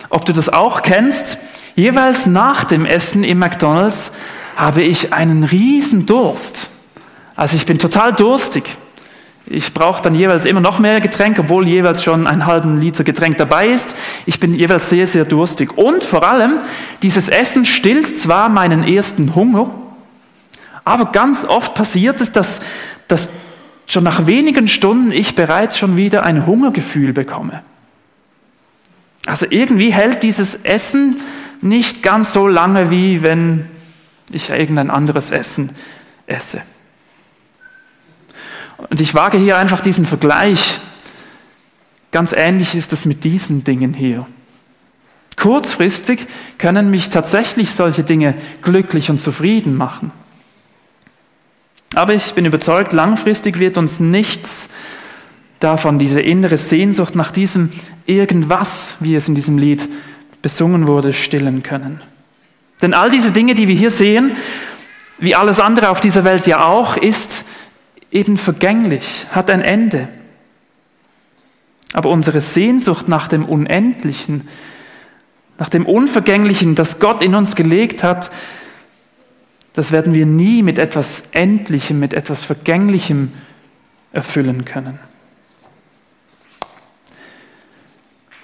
ob 0.08 0.24
du 0.24 0.32
das 0.32 0.48
auch 0.48 0.80
kennst. 0.80 1.36
Jeweils 1.76 2.24
nach 2.24 2.64
dem 2.64 2.86
Essen 2.86 3.22
im 3.22 3.38
McDonald's 3.38 4.12
habe 4.56 4.80
ich 4.80 5.12
einen 5.12 5.44
riesen 5.44 6.06
Durst. 6.06 6.70
Also 7.36 7.54
ich 7.54 7.66
bin 7.66 7.78
total 7.78 8.14
durstig. 8.14 8.64
Ich 9.44 9.74
brauche 9.74 10.00
dann 10.00 10.14
jeweils 10.14 10.46
immer 10.46 10.60
noch 10.60 10.78
mehr 10.78 11.02
Getränk, 11.02 11.38
obwohl 11.38 11.68
jeweils 11.68 12.02
schon 12.02 12.26
einen 12.26 12.46
halben 12.46 12.80
Liter 12.80 13.04
Getränk 13.04 13.36
dabei 13.36 13.66
ist. 13.66 13.94
Ich 14.24 14.40
bin 14.40 14.54
jeweils 14.54 14.88
sehr, 14.88 15.06
sehr 15.06 15.26
durstig. 15.26 15.76
Und 15.76 16.02
vor 16.02 16.26
allem, 16.26 16.60
dieses 17.02 17.28
Essen 17.28 17.66
stillt 17.66 18.16
zwar 18.16 18.48
meinen 18.48 18.84
ersten 18.84 19.34
Hunger, 19.34 19.83
aber 20.84 21.12
ganz 21.12 21.44
oft 21.44 21.74
passiert 21.74 22.20
es, 22.20 22.32
dass, 22.32 22.60
dass 23.08 23.30
schon 23.86 24.04
nach 24.04 24.26
wenigen 24.26 24.68
Stunden 24.68 25.10
ich 25.10 25.34
bereits 25.34 25.78
schon 25.78 25.96
wieder 25.96 26.24
ein 26.24 26.46
Hungergefühl 26.46 27.12
bekomme. 27.12 27.62
Also 29.26 29.46
irgendwie 29.48 29.92
hält 29.92 30.22
dieses 30.22 30.54
Essen 30.56 31.20
nicht 31.60 32.02
ganz 32.02 32.32
so 32.32 32.46
lange, 32.46 32.90
wie 32.90 33.22
wenn 33.22 33.68
ich 34.30 34.50
irgendein 34.50 34.90
anderes 34.90 35.30
Essen 35.30 35.70
esse. 36.26 36.60
Und 38.76 39.00
ich 39.00 39.14
wage 39.14 39.38
hier 39.38 39.56
einfach 39.56 39.80
diesen 39.80 40.04
Vergleich. 40.04 40.80
Ganz 42.10 42.32
ähnlich 42.32 42.74
ist 42.74 42.92
es 42.92 43.06
mit 43.06 43.24
diesen 43.24 43.64
Dingen 43.64 43.94
hier. 43.94 44.26
Kurzfristig 45.36 46.26
können 46.58 46.90
mich 46.90 47.08
tatsächlich 47.08 47.70
solche 47.70 48.04
Dinge 48.04 48.34
glücklich 48.62 49.10
und 49.10 49.20
zufrieden 49.20 49.76
machen. 49.76 50.12
Aber 51.94 52.14
ich 52.14 52.34
bin 52.34 52.44
überzeugt, 52.44 52.92
langfristig 52.92 53.60
wird 53.60 53.78
uns 53.78 54.00
nichts 54.00 54.68
davon, 55.60 55.98
diese 55.98 56.20
innere 56.20 56.56
Sehnsucht 56.56 57.14
nach 57.14 57.30
diesem 57.30 57.70
irgendwas, 58.06 58.96
wie 59.00 59.14
es 59.14 59.28
in 59.28 59.34
diesem 59.34 59.58
Lied 59.58 59.88
besungen 60.42 60.86
wurde, 60.86 61.12
stillen 61.12 61.62
können. 61.62 62.00
Denn 62.82 62.94
all 62.94 63.10
diese 63.10 63.32
Dinge, 63.32 63.54
die 63.54 63.68
wir 63.68 63.76
hier 63.76 63.90
sehen, 63.90 64.36
wie 65.18 65.34
alles 65.34 65.60
andere 65.60 65.90
auf 65.90 66.00
dieser 66.00 66.24
Welt 66.24 66.46
ja 66.46 66.66
auch, 66.66 66.96
ist 66.96 67.44
eben 68.10 68.36
vergänglich, 68.36 69.26
hat 69.30 69.48
ein 69.48 69.62
Ende. 69.62 70.08
Aber 71.92 72.10
unsere 72.10 72.40
Sehnsucht 72.40 73.08
nach 73.08 73.28
dem 73.28 73.44
Unendlichen, 73.44 74.48
nach 75.58 75.68
dem 75.68 75.86
Unvergänglichen, 75.86 76.74
das 76.74 76.98
Gott 76.98 77.22
in 77.22 77.36
uns 77.36 77.54
gelegt 77.54 78.02
hat, 78.02 78.32
das 79.74 79.90
werden 79.92 80.14
wir 80.14 80.24
nie 80.24 80.62
mit 80.62 80.78
etwas 80.78 81.24
Endlichem, 81.32 81.98
mit 81.98 82.14
etwas 82.14 82.44
Vergänglichem 82.44 83.32
erfüllen 84.12 84.64
können. 84.64 84.98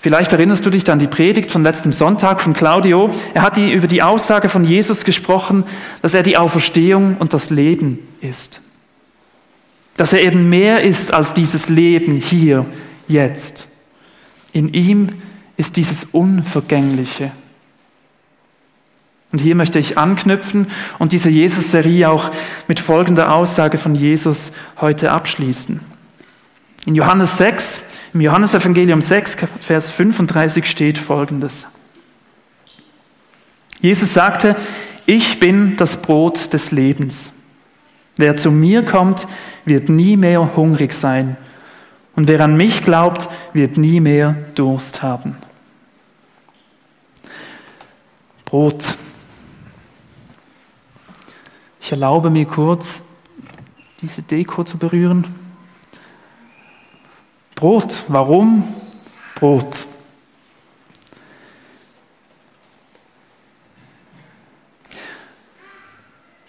Vielleicht 0.01 0.33
erinnerst 0.33 0.65
du 0.65 0.71
dich 0.71 0.91
an 0.91 0.99
die 0.99 1.07
Predigt 1.07 1.53
von 1.53 1.63
letztem 1.63 1.93
Sonntag 1.93 2.41
von 2.41 2.55
Claudio. 2.55 3.11
Er 3.35 3.43
hat 3.43 3.59
über 3.59 3.87
die 3.87 4.03
Aussage 4.03 4.49
von 4.49 4.65
Jesus 4.65 5.05
gesprochen, 5.05 5.65
dass 6.01 6.15
er 6.15 6.23
die 6.23 6.39
Auferstehung 6.39 7.19
und 7.19 7.35
das 7.35 7.51
Leben 7.51 7.99
ist. 8.23 8.63
Dass 9.99 10.15
er 10.15 10.23
eben 10.23 10.49
mehr 10.49 10.83
ist 10.83 11.13
als 11.13 11.35
dieses 11.35 11.69
Leben 11.69 12.15
hier, 12.15 12.65
jetzt. 13.09 13.69
In 14.53 14.73
ihm 14.73 15.11
ist 15.59 15.77
dieses 15.77 16.05
Unvergängliche. 16.13 17.31
Und 19.33 19.39
hier 19.41 19.55
möchte 19.55 19.79
ich 19.79 19.97
anknüpfen 19.97 20.67
und 20.99 21.13
diese 21.13 21.31
Jesus-Serie 21.31 22.11
auch 22.11 22.31
mit 22.67 22.81
folgender 22.81 23.33
Aussage 23.33 23.79
von 23.79 23.95
Jesus 23.95 24.51
heute 24.81 25.13
abschließen. 25.13 25.81
In 26.87 26.95
Johannes 26.95 27.37
6, 27.37 27.83
im 28.15 28.21
Johannesevangelium 28.23 29.01
6, 29.01 29.37
Vers 29.61 29.91
35 29.91 30.67
steht 30.67 30.99
folgendes. 30.99 31.67
Jesus 33.81 34.13
sagte, 34.13 34.57
ich 35.07 35.39
bin 35.39 35.77
das 35.77 35.97
Brot 35.97 36.53
des 36.53 36.73
Lebens. 36.73 37.33
Wer 38.17 38.37
zu 38.37 38.51
mir 38.51 38.85
kommt, 38.85 39.29
wird 39.65 39.89
nie 39.89 40.17
mehr 40.17 40.57
hungrig 40.57 40.93
sein. 40.93 41.37
Und 42.17 42.29
wer 42.29 42.41
an 42.41 42.57
mich 42.57 42.83
glaubt, 42.83 43.29
wird 43.53 43.79
nie 43.79 44.01
mehr 44.01 44.37
Durst 44.55 45.03
haben. 45.03 45.37
Brot 48.45 48.85
ich 51.91 51.93
erlaube 51.93 52.31
mir 52.31 52.47
kurz, 52.47 53.03
diese 54.01 54.23
Deko 54.23 54.63
zu 54.63 54.79
berühren. 54.79 55.27
Brot, 57.57 58.05
warum 58.07 58.63
Brot? 59.35 59.87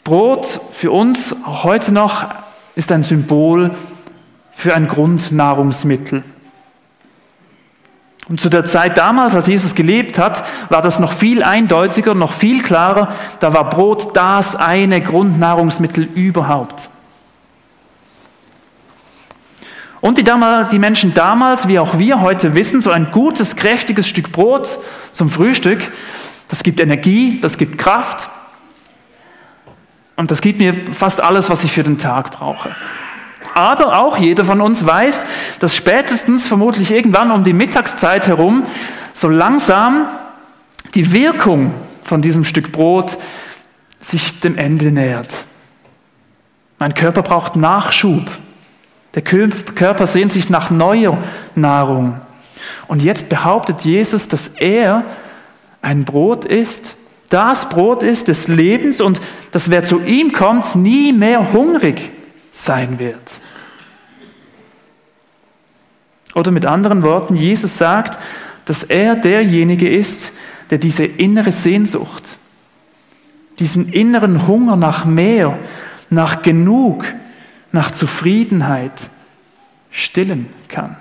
Brot 0.03 0.61
für 0.69 0.91
uns 0.91 1.35
heute 1.43 1.91
noch 1.91 2.27
ist 2.75 2.91
ein 2.91 3.01
Symbol 3.01 3.75
für 4.51 4.75
ein 4.75 4.87
Grundnahrungsmittel. 4.87 6.23
Und 8.31 8.39
zu 8.39 8.47
der 8.47 8.63
Zeit 8.63 8.97
damals, 8.97 9.35
als 9.35 9.47
Jesus 9.47 9.75
gelebt 9.75 10.17
hat, 10.17 10.45
war 10.69 10.81
das 10.81 10.99
noch 10.99 11.11
viel 11.11 11.43
eindeutiger, 11.43 12.15
noch 12.15 12.31
viel 12.31 12.63
klarer. 12.63 13.13
Da 13.41 13.53
war 13.53 13.67
Brot 13.67 14.15
das 14.15 14.55
eine 14.55 15.01
Grundnahrungsmittel 15.01 16.05
überhaupt. 16.05 16.87
Und 19.99 20.17
die, 20.17 20.23
die, 20.23 20.79
Menschen 20.79 21.13
damals, 21.13 21.67
wie 21.67 21.77
auch 21.77 21.99
wir 21.99 22.21
heute 22.21 22.55
wissen, 22.55 22.79
so 22.79 22.89
ein 22.89 23.11
gutes, 23.11 23.57
kräftiges 23.57 24.07
Stück 24.07 24.31
Brot 24.31 24.79
zum 25.11 25.29
Frühstück, 25.29 25.91
das 26.47 26.63
gibt 26.63 26.79
Energie, 26.79 27.41
das 27.41 27.57
gibt 27.57 27.77
Kraft 27.77 28.29
und 30.15 30.31
das 30.31 30.39
gibt 30.39 30.61
mir 30.61 30.93
fast 30.93 31.19
alles, 31.19 31.49
was 31.49 31.65
ich 31.65 31.73
für 31.73 31.83
den 31.83 31.97
Tag 31.97 32.31
brauche. 32.31 32.73
Aber 33.53 34.01
auch 34.01 34.17
jeder 34.17 34.45
von 34.45 34.61
uns 34.61 34.85
weiß, 34.85 35.25
dass 35.59 35.75
spätestens 35.75 36.45
vermutlich 36.45 36.91
irgendwann 36.91 37.31
um 37.31 37.43
die 37.43 37.53
Mittagszeit 37.53 38.27
herum 38.27 38.65
so 39.13 39.27
langsam 39.27 40.07
die 40.95 41.11
Wirkung 41.11 41.73
von 42.03 42.21
diesem 42.21 42.43
Stück 42.43 42.71
Brot 42.71 43.17
sich 43.99 44.39
dem 44.39 44.57
Ende 44.57 44.91
nähert. 44.91 45.29
Mein 46.79 46.93
Körper 46.93 47.21
braucht 47.21 47.55
Nachschub. 47.55 48.25
Der 49.13 49.21
Körper 49.21 50.07
sehnt 50.07 50.31
sich 50.31 50.49
nach 50.49 50.71
neuer 50.71 51.17
Nahrung. 51.53 52.19
Und 52.87 53.03
jetzt 53.03 53.29
behauptet 53.29 53.81
Jesus, 53.81 54.27
dass 54.27 54.47
er 54.47 55.03
ein 55.81 56.05
Brot 56.05 56.45
ist, 56.45 56.95
das 57.29 57.69
Brot 57.69 58.03
ist 58.03 58.27
des 58.27 58.47
Lebens 58.47 58.99
und 58.99 59.21
dass 59.51 59.69
wer 59.69 59.83
zu 59.83 59.99
ihm 60.01 60.33
kommt, 60.33 60.75
nie 60.75 61.13
mehr 61.13 61.53
hungrig 61.53 62.11
sein 62.51 62.99
wird. 62.99 63.31
Oder 66.35 66.51
mit 66.51 66.65
anderen 66.65 67.03
Worten, 67.03 67.35
Jesus 67.35 67.77
sagt, 67.77 68.19
dass 68.65 68.83
er 68.83 69.15
derjenige 69.15 69.89
ist, 69.89 70.31
der 70.69 70.77
diese 70.77 71.03
innere 71.03 71.51
Sehnsucht, 71.51 72.23
diesen 73.59 73.91
inneren 73.91 74.47
Hunger 74.47 74.75
nach 74.75 75.05
mehr, 75.05 75.59
nach 76.09 76.41
genug, 76.41 77.05
nach 77.71 77.91
Zufriedenheit 77.91 79.09
stillen 79.91 80.47
kann. 80.67 80.95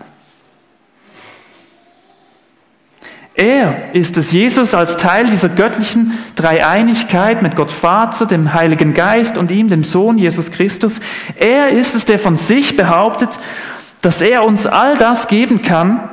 Er 3.40 3.94
ist 3.94 4.18
es, 4.18 4.32
Jesus, 4.32 4.74
als 4.74 4.98
Teil 4.98 5.26
dieser 5.26 5.48
göttlichen 5.48 6.12
Dreieinigkeit 6.34 7.40
mit 7.40 7.56
Gott 7.56 7.70
Vater, 7.70 8.26
dem 8.26 8.52
Heiligen 8.52 8.92
Geist 8.92 9.38
und 9.38 9.50
ihm, 9.50 9.70
dem 9.70 9.82
Sohn 9.82 10.18
Jesus 10.18 10.50
Christus. 10.50 11.00
Er 11.36 11.70
ist 11.70 11.94
es, 11.94 12.04
der 12.04 12.18
von 12.18 12.36
sich 12.36 12.76
behauptet, 12.76 13.30
dass 14.02 14.20
er 14.20 14.44
uns 14.44 14.66
all 14.66 14.94
das 14.98 15.26
geben 15.26 15.62
kann, 15.62 16.06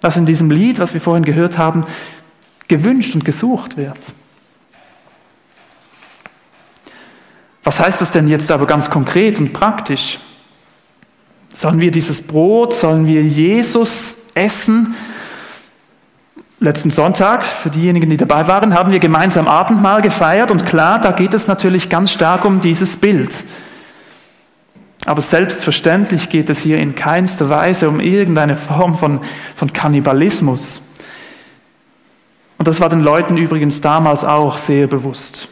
was 0.00 0.16
in 0.16 0.24
diesem 0.24 0.50
Lied, 0.50 0.78
was 0.78 0.94
wir 0.94 1.02
vorhin 1.02 1.26
gehört 1.26 1.58
haben, 1.58 1.84
gewünscht 2.66 3.14
und 3.14 3.26
gesucht 3.26 3.76
wird. 3.76 3.98
Was 7.62 7.78
heißt 7.78 8.00
das 8.00 8.10
denn 8.10 8.26
jetzt 8.26 8.50
aber 8.50 8.66
ganz 8.66 8.88
konkret 8.88 9.38
und 9.38 9.52
praktisch? 9.52 10.18
Sollen 11.52 11.82
wir 11.82 11.90
dieses 11.90 12.22
Brot, 12.22 12.72
sollen 12.72 13.06
wir 13.06 13.22
Jesus 13.22 14.16
essen? 14.34 14.94
Letzten 16.60 16.90
Sonntag, 16.90 17.44
für 17.44 17.70
diejenigen, 17.70 18.08
die 18.10 18.16
dabei 18.16 18.46
waren, 18.46 18.74
haben 18.74 18.92
wir 18.92 19.00
gemeinsam 19.00 19.48
Abendmahl 19.48 20.00
gefeiert 20.02 20.50
und 20.50 20.64
klar, 20.64 21.00
da 21.00 21.10
geht 21.10 21.34
es 21.34 21.48
natürlich 21.48 21.90
ganz 21.90 22.12
stark 22.12 22.44
um 22.44 22.60
dieses 22.60 22.96
Bild. 22.96 23.34
Aber 25.04 25.20
selbstverständlich 25.20 26.30
geht 26.30 26.48
es 26.48 26.60
hier 26.60 26.78
in 26.78 26.94
keinster 26.94 27.50
Weise 27.50 27.88
um 27.88 28.00
irgendeine 28.00 28.56
Form 28.56 28.96
von, 28.96 29.20
von 29.54 29.72
Kannibalismus. 29.72 30.80
Und 32.56 32.68
das 32.68 32.80
war 32.80 32.88
den 32.88 33.00
Leuten 33.00 33.36
übrigens 33.36 33.80
damals 33.80 34.24
auch 34.24 34.56
sehr 34.56 34.86
bewusst. 34.86 35.48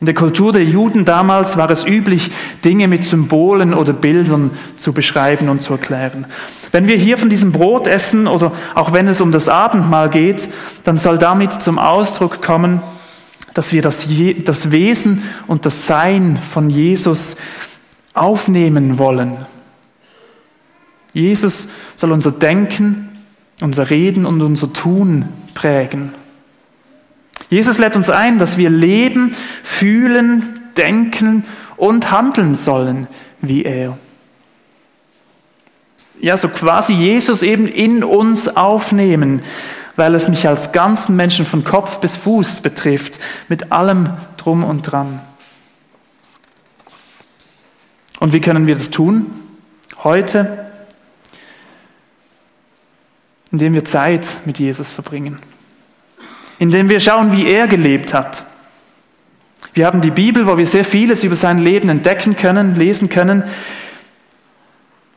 In 0.00 0.06
der 0.06 0.14
Kultur 0.14 0.52
der 0.52 0.64
Juden 0.64 1.04
damals 1.04 1.56
war 1.56 1.70
es 1.70 1.86
üblich, 1.86 2.30
Dinge 2.64 2.88
mit 2.88 3.04
Symbolen 3.04 3.72
oder 3.72 3.92
Bildern 3.92 4.50
zu 4.76 4.92
beschreiben 4.92 5.48
und 5.48 5.62
zu 5.62 5.72
erklären. 5.74 6.26
Wenn 6.72 6.88
wir 6.88 6.96
hier 6.96 7.16
von 7.16 7.30
diesem 7.30 7.52
Brot 7.52 7.86
essen 7.86 8.26
oder 8.26 8.52
auch 8.74 8.92
wenn 8.92 9.08
es 9.08 9.20
um 9.20 9.32
das 9.32 9.48
Abendmahl 9.48 10.10
geht, 10.10 10.48
dann 10.82 10.98
soll 10.98 11.18
damit 11.18 11.52
zum 11.52 11.78
Ausdruck 11.78 12.42
kommen, 12.42 12.82
dass 13.54 13.72
wir 13.72 13.82
das, 13.82 14.06
das 14.44 14.72
Wesen 14.72 15.22
und 15.46 15.64
das 15.64 15.86
Sein 15.86 16.36
von 16.36 16.68
Jesus 16.68 17.36
aufnehmen 18.12 18.98
wollen. 18.98 19.36
Jesus 21.12 21.68
soll 21.94 22.10
unser 22.10 22.32
Denken, 22.32 23.08
unser 23.62 23.88
Reden 23.88 24.26
und 24.26 24.42
unser 24.42 24.72
Tun 24.72 25.26
prägen. 25.54 26.12
Jesus 27.54 27.78
lädt 27.78 27.94
uns 27.94 28.10
ein, 28.10 28.38
dass 28.38 28.56
wir 28.56 28.68
leben, 28.68 29.32
fühlen, 29.62 30.72
denken 30.76 31.44
und 31.76 32.10
handeln 32.10 32.56
sollen 32.56 33.06
wie 33.40 33.64
er. 33.64 33.96
Ja, 36.20 36.36
so 36.36 36.48
quasi 36.48 36.94
Jesus 36.94 37.42
eben 37.42 37.68
in 37.68 38.02
uns 38.02 38.48
aufnehmen, 38.48 39.40
weil 39.94 40.16
es 40.16 40.26
mich 40.26 40.48
als 40.48 40.72
ganzen 40.72 41.14
Menschen 41.14 41.46
von 41.46 41.62
Kopf 41.62 42.00
bis 42.00 42.16
Fuß 42.16 42.58
betrifft, 42.58 43.20
mit 43.48 43.70
allem 43.70 44.10
drum 44.36 44.64
und 44.64 44.82
dran. 44.82 45.20
Und 48.18 48.32
wie 48.32 48.40
können 48.40 48.66
wir 48.66 48.74
das 48.74 48.90
tun? 48.90 49.26
Heute, 50.02 50.72
indem 53.52 53.74
wir 53.74 53.84
Zeit 53.84 54.26
mit 54.44 54.58
Jesus 54.58 54.90
verbringen, 54.90 55.38
indem 56.58 56.88
wir 56.88 57.00
schauen, 57.00 57.32
wie 57.36 57.46
er 57.46 57.66
gelebt 57.66 58.14
hat. 58.14 58.44
Wir 59.72 59.86
haben 59.86 60.00
die 60.00 60.10
Bibel, 60.10 60.46
wo 60.46 60.56
wir 60.56 60.66
sehr 60.66 60.84
vieles 60.84 61.24
über 61.24 61.34
sein 61.34 61.58
Leben 61.58 61.88
entdecken 61.88 62.36
können, 62.36 62.76
lesen 62.76 63.08
können. 63.08 63.42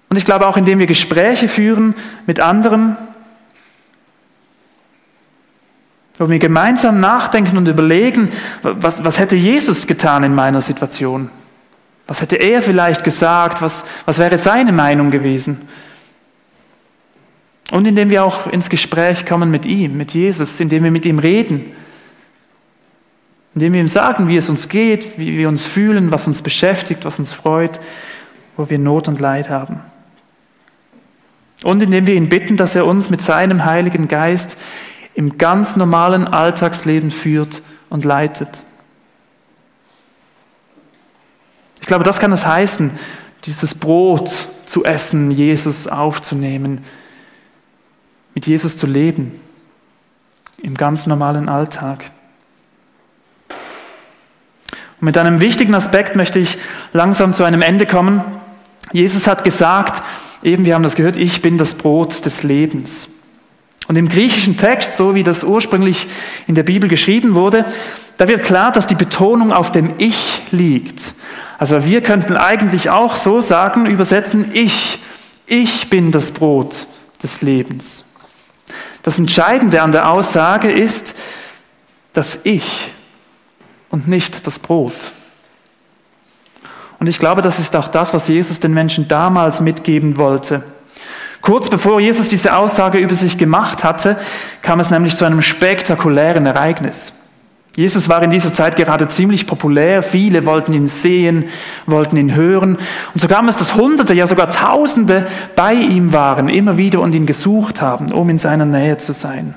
Und 0.09 0.17
ich 0.17 0.25
glaube 0.25 0.47
auch, 0.47 0.57
indem 0.57 0.79
wir 0.79 0.87
Gespräche 0.87 1.47
führen 1.47 1.93
mit 2.25 2.39
anderen, 2.39 2.97
wo 6.17 6.29
wir 6.29 6.39
gemeinsam 6.39 6.99
nachdenken 6.99 7.57
und 7.57 7.67
überlegen, 7.67 8.29
was, 8.63 9.03
was 9.03 9.19
hätte 9.19 9.35
Jesus 9.35 9.85
getan 9.85 10.23
in 10.23 10.33
meiner 10.33 10.61
Situation? 10.61 11.29
Was 12.07 12.21
hätte 12.21 12.37
er 12.37 12.61
vielleicht 12.61 13.03
gesagt? 13.03 13.61
Was, 13.61 13.83
was 14.05 14.17
wäre 14.17 14.37
seine 14.39 14.71
Meinung 14.71 15.11
gewesen? 15.11 15.67
Und 17.71 17.85
indem 17.85 18.09
wir 18.09 18.23
auch 18.23 18.47
ins 18.47 18.69
Gespräch 18.69 19.25
kommen 19.25 19.51
mit 19.51 19.65
ihm, 19.65 19.97
mit 19.97 20.11
Jesus, 20.11 20.59
indem 20.59 20.83
wir 20.83 20.91
mit 20.91 21.05
ihm 21.05 21.19
reden, 21.19 21.73
indem 23.55 23.73
wir 23.73 23.81
ihm 23.81 23.87
sagen, 23.87 24.27
wie 24.27 24.37
es 24.37 24.49
uns 24.49 24.69
geht, 24.69 25.17
wie 25.17 25.37
wir 25.37 25.49
uns 25.49 25.65
fühlen, 25.65 26.11
was 26.11 26.27
uns 26.27 26.41
beschäftigt, 26.41 27.05
was 27.05 27.19
uns 27.19 27.33
freut, 27.33 27.79
wo 28.55 28.69
wir 28.69 28.77
Not 28.79 29.07
und 29.07 29.19
Leid 29.19 29.49
haben. 29.49 29.81
Und 31.63 31.81
indem 31.81 32.05
wir 32.07 32.15
ihn 32.15 32.29
bitten, 32.29 32.55
dass 32.55 32.75
er 32.75 32.85
uns 32.85 33.09
mit 33.09 33.21
seinem 33.21 33.65
Heiligen 33.65 34.07
Geist 34.07 34.57
im 35.15 35.37
ganz 35.39 35.75
normalen 35.75 36.25
Alltagsleben 36.27 37.09
führt 37.09 37.63
und 37.89 38.05
leitet. 38.05 38.61
Ich 41.81 41.87
glaube, 41.87 42.03
das 42.03 42.19
kann 42.19 42.31
es 42.31 42.45
heißen, 42.45 42.91
dieses 43.45 43.73
Brot 43.73 44.31
zu 44.67 44.83
essen, 44.83 45.31
Jesus 45.31 45.87
aufzunehmen, 45.87 46.83
mit 48.37 48.45
Jesus 48.45 48.77
zu 48.77 48.85
leben, 48.85 49.31
im 50.61 50.75
ganz 50.75 51.07
normalen 51.07 51.49
Alltag. 51.49 52.11
Und 53.49 55.05
mit 55.05 55.17
einem 55.17 55.39
wichtigen 55.39 55.73
Aspekt 55.73 56.15
möchte 56.15 56.37
ich 56.37 56.59
langsam 56.93 57.33
zu 57.33 57.43
einem 57.43 57.63
Ende 57.63 57.87
kommen. 57.87 58.21
Jesus 58.91 59.25
hat 59.25 59.43
gesagt, 59.43 60.03
eben 60.43 60.65
wir 60.65 60.75
haben 60.75 60.83
das 60.83 60.93
gehört, 60.93 61.17
ich 61.17 61.41
bin 61.41 61.57
das 61.57 61.73
Brot 61.73 62.25
des 62.25 62.43
Lebens. 62.43 63.07
Und 63.87 63.95
im 63.95 64.07
griechischen 64.07 64.55
Text, 64.55 64.97
so 64.97 65.15
wie 65.15 65.23
das 65.23 65.43
ursprünglich 65.43 66.07
in 66.45 66.53
der 66.53 66.61
Bibel 66.61 66.91
geschrieben 66.91 67.33
wurde, 67.33 67.65
da 68.19 68.27
wird 68.27 68.43
klar, 68.43 68.71
dass 68.71 68.85
die 68.85 68.93
Betonung 68.93 69.51
auf 69.51 69.71
dem 69.71 69.95
Ich 69.97 70.43
liegt. 70.51 71.01
Also 71.57 71.83
wir 71.85 72.03
könnten 72.03 72.37
eigentlich 72.37 72.91
auch 72.91 73.15
so 73.15 73.41
sagen, 73.41 73.87
übersetzen, 73.87 74.51
ich, 74.53 74.99
ich 75.47 75.89
bin 75.89 76.11
das 76.11 76.29
Brot 76.29 76.85
des 77.23 77.41
Lebens. 77.41 78.03
Das 79.07 79.19
Entscheidende 79.19 79.81
an 79.81 79.93
der 79.93 80.11
Aussage 80.11 80.69
ist 80.69 81.15
das 82.11 82.39
Ich 82.43 82.91
und 83.89 84.09
nicht 84.09 84.45
das 84.45 84.59
Brot. 84.59 85.13
Und 86.99 87.07
ich 87.07 87.17
glaube, 87.17 87.41
das 87.41 87.57
ist 87.57 87.73
auch 87.77 87.87
das, 87.87 88.13
was 88.13 88.27
Jesus 88.27 88.59
den 88.59 88.73
Menschen 88.73 89.07
damals 89.07 89.61
mitgeben 89.61 90.17
wollte. 90.17 90.61
Kurz 91.39 91.69
bevor 91.69 92.01
Jesus 92.01 92.27
diese 92.27 92.57
Aussage 92.57 92.97
über 92.97 93.15
sich 93.15 93.37
gemacht 93.37 93.85
hatte, 93.85 94.17
kam 94.61 94.81
es 94.81 94.89
nämlich 94.89 95.15
zu 95.15 95.23
einem 95.23 95.41
spektakulären 95.41 96.45
Ereignis. 96.45 97.13
Jesus 97.77 98.09
war 98.09 98.23
in 98.23 98.31
dieser 98.31 98.51
Zeit 98.51 98.75
gerade 98.75 99.07
ziemlich 99.07 99.45
populär. 99.45 100.01
Viele 100.01 100.47
wollten 100.47 100.73
ihn 100.73 100.87
sehen, 100.87 101.45
wollten 101.85 102.17
ihn 102.17 102.33
hören. 102.33 102.79
Und 103.13 103.21
so 103.21 103.27
kam 103.27 103.47
es, 103.47 103.55
dass 103.55 103.75
Hunderte, 103.75 104.15
ja 104.15 104.25
sogar 104.25 104.49
Tausende 104.49 105.27
bei 105.55 105.75
ihm 105.75 106.11
waren, 106.11 106.49
immer 106.49 106.77
wieder 106.77 107.01
und 107.01 107.13
ihn 107.13 107.27
gesucht 107.27 107.79
haben, 107.79 108.11
um 108.11 108.31
in 108.31 108.39
seiner 108.39 108.65
Nähe 108.65 108.97
zu 108.97 109.13
sein. 109.13 109.53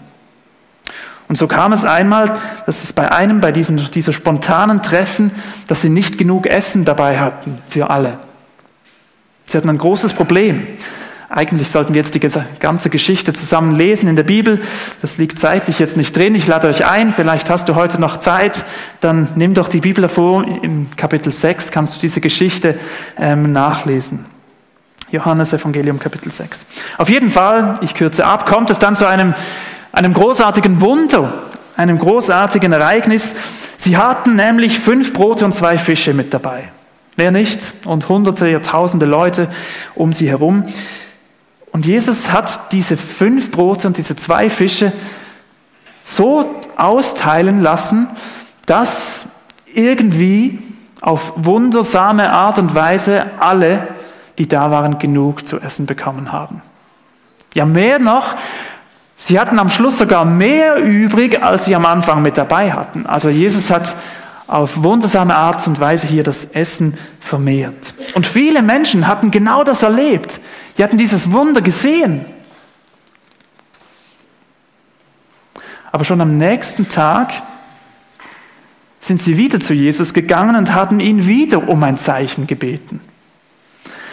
Und 1.29 1.37
so 1.37 1.49
kam 1.49 1.73
es 1.73 1.87
einmal, 1.87 2.31
dass 2.67 2.85
es 2.85 2.93
bei 2.93 3.11
einem, 3.11 3.41
bei 3.41 3.53
diesen, 3.53 3.79
dieser 3.91 4.13
spontanen 4.13 4.83
Treffen, 4.83 5.33
dass 5.67 5.81
sie 5.81 5.89
nicht 5.89 6.19
genug 6.19 6.47
Essen 6.47 6.85
dabei 6.85 7.21
hatten 7.21 7.57
für 7.71 7.89
alle. 7.89 8.19
Sie 9.47 9.57
hatten 9.57 9.71
ein 9.71 9.79
großes 9.79 10.13
Problem. 10.13 10.67
Eigentlich 11.33 11.69
sollten 11.69 11.95
wir 11.95 12.03
jetzt 12.03 12.15
die 12.15 12.21
ganze 12.59 12.91
Geschichte 12.91 13.33
zusammen 13.33 13.77
lesen 13.77 14.09
in 14.09 14.17
der 14.17 14.25
Bibel. 14.25 14.61
Das 15.01 15.17
liegt 15.17 15.39
zeitlich 15.39 15.79
jetzt 15.79 15.97
nicht 15.97 16.17
drin. 16.17 16.35
Ich 16.35 16.49
lade 16.49 16.67
euch 16.67 16.85
ein. 16.85 17.13
Vielleicht 17.13 17.49
hast 17.49 17.69
du 17.69 17.77
heute 17.77 18.01
noch 18.01 18.17
Zeit. 18.17 18.65
Dann 19.01 19.29
nimm 19.37 19.55
doch 19.55 19.69
die 19.69 19.79
Bibel 19.79 20.03
hervor. 20.03 20.45
Im 20.63 20.89
Kapitel 20.97 21.33
6 21.33 21.71
kannst 21.71 21.95
du 21.95 22.01
diese 22.01 22.21
Geschichte 22.21 22.81
ähm, 23.17 23.53
nachlesen. 23.53 24.25
Johannes 25.13 25.53
Evangelium 25.53 26.01
Kapitel 26.01 26.33
6. 26.33 26.67
Auf 26.99 27.09
jeden 27.09 27.31
Fall, 27.31 27.79
ich 27.81 27.95
kürze 27.95 28.27
ab, 28.27 28.45
kommt 28.45 28.71
es 28.71 28.81
dann 28.81 28.97
zu 28.97 29.07
einem 29.07 29.35
einem 29.93 30.15
großartigen 30.15 30.81
Wunder, 30.81 31.33
einem 31.77 31.99
großartigen 31.99 32.73
Ereignis. 32.73 33.35
Sie 33.77 33.97
hatten 33.97 34.35
nämlich 34.35 34.81
fünf 34.81 35.13
Brote 35.13 35.45
und 35.45 35.53
zwei 35.53 35.79
Fische 35.79 36.13
mit 36.13 36.35
dabei. 36.35 36.73
Wer 37.17 37.33
nicht? 37.33 37.61
Und 37.85 38.09
hunderte, 38.09 38.61
tausende 38.63 39.07
Leute 39.07 39.49
um 39.95 40.13
sie 40.13 40.29
herum. 40.29 40.65
Und 41.73 41.87
Jesus 41.87 42.31
hat 42.33 42.73
diese 42.73 42.97
fünf 42.97 43.51
Brote 43.51 43.87
und 43.87 43.97
diese 43.97 44.17
zwei 44.17 44.51
Fische 44.51 44.93
so 46.03 46.61
austeilen 46.77 47.61
lassen, 47.61 48.09
dass 48.67 49.27
irgendwie 49.73 50.61
auf 51.01 51.33
wundersame 51.37 52.33
Art 52.33 52.59
und 52.59 52.75
Weise 52.75 53.27
alle, 53.39 53.89
die 54.39 54.49
da 54.49 54.71
waren, 54.71 54.99
genug 54.99 55.47
zu 55.47 55.59
essen 55.59 55.87
bekommen 55.87 56.33
haben. 56.33 56.63
Ja, 57.55 57.67
mehr 57.67 57.99
noch, 57.99 58.37
Sie 59.23 59.39
hatten 59.39 59.59
am 59.59 59.69
Schluss 59.69 59.99
sogar 59.99 60.25
mehr 60.25 60.77
übrig, 60.77 61.43
als 61.43 61.67
sie 61.67 61.77
am 61.77 61.85
Anfang 61.85 62.23
mit 62.23 62.39
dabei 62.39 62.73
hatten. 62.73 63.05
Also 63.07 63.29
Jesus 63.29 63.71
hat 63.71 63.95
auf 64.47 64.83
wundersame 64.83 65.37
Art 65.37 65.67
und 65.67 65.79
Weise 65.79 66.07
hier 66.07 66.23
das 66.23 66.47
Essen 66.47 66.97
vermehrt. 67.21 67.93
Und 68.15 68.27
viele 68.27 68.63
Menschen 68.63 69.07
hatten 69.07 69.31
genau 69.31 69.63
das 69.63 69.83
erlebt. 69.83 70.41
Die 70.77 70.85
hatten 70.85 70.99
dieses 70.99 71.31
Wunder 71.33 71.61
gesehen. 71.61 72.25
Aber 75.93 76.05
schon 76.05 76.21
am 76.21 76.39
nächsten 76.39 76.89
Tag 76.89 77.33
sind 79.01 79.21
sie 79.21 79.37
wieder 79.37 79.61
zu 79.61 79.75
Jesus 79.75 80.15
gegangen 80.15 80.57
und 80.57 80.75
hatten 80.75 81.01
ihn 81.01 81.27
wieder 81.27 81.69
um 81.69 81.83
ein 81.83 81.97
Zeichen 81.97 82.47
gebeten. 82.47 83.01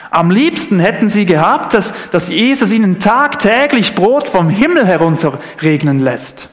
Am 0.10 0.32
liebsten 0.32 0.80
hätten 0.80 1.10
sie 1.10 1.26
gehabt, 1.26 1.74
dass, 1.74 1.94
dass 2.10 2.30
Jesus 2.30 2.72
ihnen 2.72 2.98
tagtäglich 3.00 3.94
Brot 3.94 4.30
vom 4.30 4.50
Himmel 4.50 4.86
herunterregnen 4.88 6.00
lässt. 6.00 6.50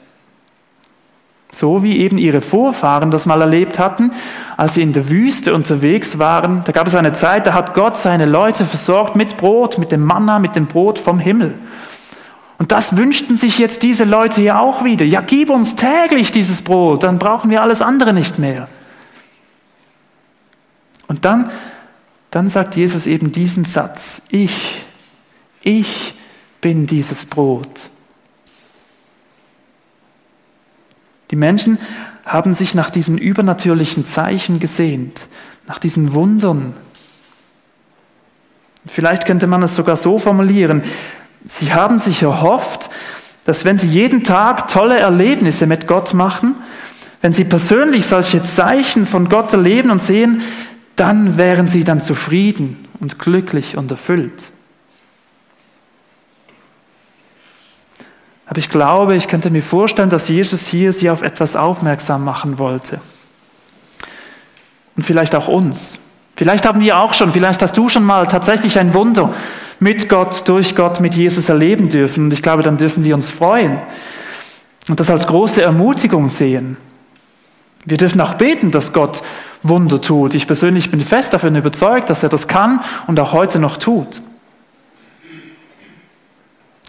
So 1.54 1.82
wie 1.82 1.98
eben 1.98 2.18
ihre 2.18 2.40
Vorfahren 2.40 3.10
das 3.10 3.26
mal 3.26 3.40
erlebt 3.40 3.78
hatten, 3.78 4.10
als 4.56 4.74
sie 4.74 4.82
in 4.82 4.92
der 4.92 5.08
Wüste 5.08 5.54
unterwegs 5.54 6.18
waren. 6.18 6.62
Da 6.64 6.72
gab 6.72 6.86
es 6.86 6.94
eine 6.94 7.12
Zeit, 7.12 7.46
da 7.46 7.54
hat 7.54 7.74
Gott 7.74 7.96
seine 7.96 8.26
Leute 8.26 8.66
versorgt 8.66 9.16
mit 9.16 9.36
Brot, 9.36 9.78
mit 9.78 9.92
dem 9.92 10.02
Manna, 10.02 10.38
mit 10.38 10.56
dem 10.56 10.66
Brot 10.66 10.98
vom 10.98 11.18
Himmel. 11.18 11.58
Und 12.58 12.72
das 12.72 12.96
wünschten 12.96 13.36
sich 13.36 13.58
jetzt 13.58 13.82
diese 13.82 14.04
Leute 14.04 14.40
hier 14.40 14.60
auch 14.60 14.84
wieder. 14.84 15.04
Ja, 15.04 15.20
gib 15.20 15.50
uns 15.50 15.76
täglich 15.76 16.32
dieses 16.32 16.62
Brot, 16.62 17.02
dann 17.02 17.18
brauchen 17.18 17.50
wir 17.50 17.62
alles 17.62 17.82
andere 17.82 18.12
nicht 18.12 18.38
mehr. 18.38 18.68
Und 21.06 21.24
dann 21.24 21.50
dann 22.34 22.48
sagt 22.48 22.74
Jesus 22.74 23.06
eben 23.06 23.30
diesen 23.30 23.64
Satz, 23.64 24.20
ich, 24.28 24.84
ich 25.62 26.14
bin 26.60 26.88
dieses 26.88 27.26
Brot. 27.26 27.68
Die 31.30 31.36
Menschen 31.36 31.78
haben 32.26 32.54
sich 32.54 32.74
nach 32.74 32.90
diesen 32.90 33.18
übernatürlichen 33.18 34.04
Zeichen 34.04 34.60
gesehnt, 34.60 35.26
nach 35.66 35.78
diesen 35.78 36.12
Wundern. 36.12 36.74
Vielleicht 38.86 39.26
könnte 39.26 39.46
man 39.46 39.62
es 39.62 39.76
sogar 39.76 39.96
so 39.96 40.18
formulieren, 40.18 40.82
sie 41.46 41.72
haben 41.72 41.98
sich 41.98 42.22
erhofft, 42.22 42.90
dass 43.44 43.64
wenn 43.64 43.78
sie 43.78 43.88
jeden 43.88 44.24
Tag 44.24 44.68
tolle 44.68 44.98
Erlebnisse 44.98 45.66
mit 45.66 45.86
Gott 45.86 46.14
machen, 46.14 46.56
wenn 47.20 47.32
sie 47.32 47.44
persönlich 47.44 48.06
solche 48.06 48.42
Zeichen 48.42 49.06
von 49.06 49.28
Gott 49.28 49.52
erleben 49.52 49.90
und 49.90 50.02
sehen, 50.02 50.42
dann 50.96 51.36
wären 51.36 51.68
sie 51.68 51.84
dann 51.84 52.00
zufrieden 52.00 52.86
und 53.00 53.18
glücklich 53.18 53.76
und 53.76 53.90
erfüllt. 53.90 54.53
Aber 58.46 58.58
ich 58.58 58.68
glaube, 58.68 59.16
ich 59.16 59.28
könnte 59.28 59.50
mir 59.50 59.62
vorstellen, 59.62 60.10
dass 60.10 60.28
Jesus 60.28 60.66
hier 60.66 60.92
sie 60.92 61.10
auf 61.10 61.22
etwas 61.22 61.56
aufmerksam 61.56 62.24
machen 62.24 62.58
wollte. 62.58 63.00
Und 64.96 65.02
vielleicht 65.02 65.34
auch 65.34 65.48
uns. 65.48 65.98
Vielleicht 66.36 66.66
haben 66.66 66.80
wir 66.80 67.00
auch 67.00 67.14
schon, 67.14 67.32
vielleicht 67.32 67.62
hast 67.62 67.76
du 67.76 67.88
schon 67.88 68.04
mal 68.04 68.26
tatsächlich 68.26 68.78
ein 68.78 68.92
Wunder 68.92 69.32
mit 69.78 70.08
Gott, 70.08 70.48
durch 70.48 70.74
Gott, 70.74 71.00
mit 71.00 71.14
Jesus 71.14 71.48
erleben 71.48 71.88
dürfen. 71.88 72.24
Und 72.24 72.32
ich 72.32 72.42
glaube, 72.42 72.62
dann 72.62 72.76
dürfen 72.76 73.04
wir 73.04 73.14
uns 73.14 73.30
freuen 73.30 73.78
und 74.88 75.00
das 75.00 75.10
als 75.10 75.26
große 75.26 75.62
Ermutigung 75.62 76.28
sehen. 76.28 76.76
Wir 77.86 77.96
dürfen 77.96 78.20
auch 78.20 78.34
beten, 78.34 78.70
dass 78.70 78.92
Gott 78.92 79.22
Wunder 79.62 80.00
tut. 80.00 80.34
Ich 80.34 80.46
persönlich 80.46 80.90
bin 80.90 81.00
fest 81.00 81.32
davon 81.32 81.56
überzeugt, 81.56 82.10
dass 82.10 82.22
er 82.22 82.28
das 82.28 82.48
kann 82.48 82.80
und 83.06 83.18
auch 83.20 83.32
heute 83.32 83.58
noch 83.58 83.76
tut. 83.76 84.20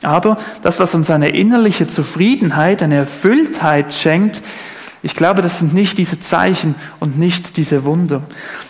Aber 0.05 0.37
das, 0.61 0.79
was 0.79 0.95
uns 0.95 1.09
eine 1.09 1.29
innerliche 1.29 1.87
Zufriedenheit, 1.87 2.83
eine 2.83 2.95
Erfülltheit 2.95 3.93
schenkt, 3.93 4.41
ich 5.01 5.15
glaube, 5.15 5.41
das 5.41 5.59
sind 5.59 5.73
nicht 5.73 5.97
diese 5.97 6.19
Zeichen 6.19 6.75
und 6.99 7.19
nicht 7.19 7.57
diese 7.57 7.85
Wunder. 7.85 8.23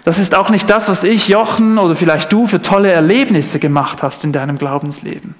Das 0.04 0.19
ist 0.19 0.36
auch 0.36 0.50
nicht 0.50 0.69
das, 0.69 0.89
was 0.89 1.04
ich, 1.04 1.30
Jochen 1.30 1.78
oder 1.78 1.95
vielleicht 1.95 2.32
du 2.34 2.45
für 2.45 2.62
tolle 2.62 2.91
Erlebnisse 2.91 3.60
gemacht 3.60 4.04
hast 4.04 4.24
in 4.24 4.34
deinem 4.34 4.58
Glaubensleben. 4.58 5.36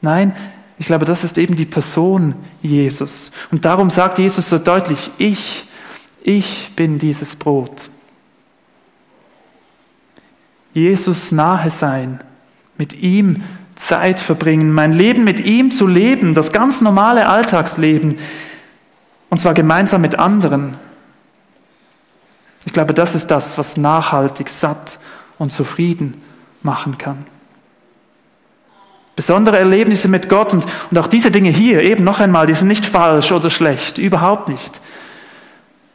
Nein, 0.00 0.34
ich 0.78 0.86
glaube, 0.86 1.04
das 1.04 1.22
ist 1.22 1.36
eben 1.36 1.54
die 1.54 1.66
Person 1.66 2.34
Jesus. 2.62 3.30
Und 3.50 3.64
darum 3.64 3.90
sagt 3.90 4.18
Jesus 4.18 4.48
so 4.48 4.58
deutlich, 4.58 5.10
ich 5.18 5.66
ich 6.22 6.72
bin 6.76 6.98
dieses 6.98 7.34
Brot. 7.34 7.90
Jesus 10.72 11.32
nahe 11.32 11.68
sein, 11.70 12.22
mit 12.78 12.94
ihm 12.94 13.42
Zeit 13.76 14.20
verbringen, 14.20 14.72
mein 14.72 14.92
Leben 14.92 15.24
mit 15.24 15.40
ihm 15.40 15.70
zu 15.70 15.86
leben, 15.86 16.34
das 16.34 16.52
ganz 16.52 16.80
normale 16.80 17.28
Alltagsleben, 17.28 18.16
und 19.30 19.40
zwar 19.40 19.54
gemeinsam 19.54 20.02
mit 20.02 20.18
anderen. 20.18 20.74
Ich 22.64 22.72
glaube, 22.72 22.94
das 22.94 23.14
ist 23.14 23.30
das, 23.30 23.58
was 23.58 23.76
nachhaltig 23.76 24.48
satt 24.48 24.98
und 25.38 25.52
zufrieden 25.52 26.22
machen 26.62 26.98
kann. 26.98 27.26
Besondere 29.16 29.58
Erlebnisse 29.58 30.08
mit 30.08 30.28
Gott 30.28 30.54
und, 30.54 30.66
und 30.90 30.98
auch 30.98 31.06
diese 31.06 31.30
Dinge 31.30 31.50
hier, 31.50 31.82
eben 31.82 32.04
noch 32.04 32.20
einmal, 32.20 32.46
die 32.46 32.54
sind 32.54 32.68
nicht 32.68 32.86
falsch 32.86 33.32
oder 33.32 33.50
schlecht, 33.50 33.98
überhaupt 33.98 34.48
nicht. 34.48 34.80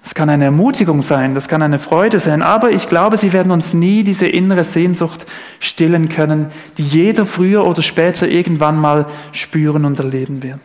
Das 0.07 0.15
kann 0.15 0.29
eine 0.29 0.45
Ermutigung 0.45 1.01
sein, 1.01 1.35
das 1.35 1.49
kann 1.49 1.61
eine 1.61 1.79
Freude 1.79 2.19
sein, 2.19 2.41
aber 2.41 2.71
ich 2.71 2.87
glaube, 2.87 3.17
sie 3.17 3.33
werden 3.33 3.51
uns 3.51 3.73
nie 3.73 4.05
diese 4.05 4.25
innere 4.25 4.63
Sehnsucht 4.63 5.25
stillen 5.59 6.07
können, 6.07 6.47
die 6.77 6.83
jeder 6.83 7.25
früher 7.25 7.67
oder 7.67 7.81
später 7.81 8.25
irgendwann 8.25 8.79
mal 8.79 9.07
spüren 9.33 9.83
und 9.83 9.99
erleben 9.99 10.43
wird. 10.43 10.61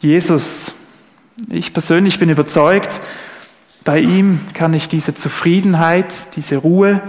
Jesus, 0.00 0.72
ich 1.50 1.74
persönlich 1.74 2.18
bin 2.18 2.30
überzeugt, 2.30 3.02
bei 3.84 4.00
ihm 4.00 4.40
kann 4.54 4.72
ich 4.72 4.88
diese 4.88 5.14
Zufriedenheit, 5.14 6.34
diese 6.34 6.56
Ruhe, 6.56 7.02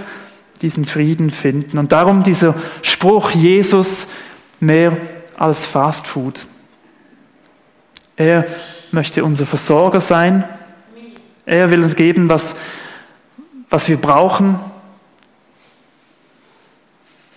diesen 0.62 0.84
Frieden 0.84 1.32
finden. 1.32 1.78
Und 1.78 1.94
darum 1.94 2.24
dieser 2.24 2.56
Spruch 2.82 3.32
Jesus 3.32 4.08
mehr 4.60 4.98
als 5.38 5.64
Fast 5.64 6.08
Food. 6.08 6.46
Er 8.18 8.46
möchte 8.94 9.24
unser 9.24 9.46
Versorger 9.46 10.00
sein. 10.00 10.44
Er 11.46 11.70
will 11.70 11.84
uns 11.84 11.96
geben, 11.96 12.30
was, 12.30 12.56
was 13.70 13.88
wir 13.88 13.98
brauchen. 13.98 14.60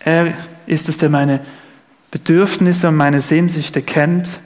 Er 0.00 0.34
ist 0.66 0.88
es, 0.88 0.98
der 0.98 1.08
meine 1.08 1.40
Bedürfnisse 2.10 2.88
und 2.88 2.96
meine 2.96 3.20
Sehnsüchte 3.20 3.82
kennt. 3.82 4.40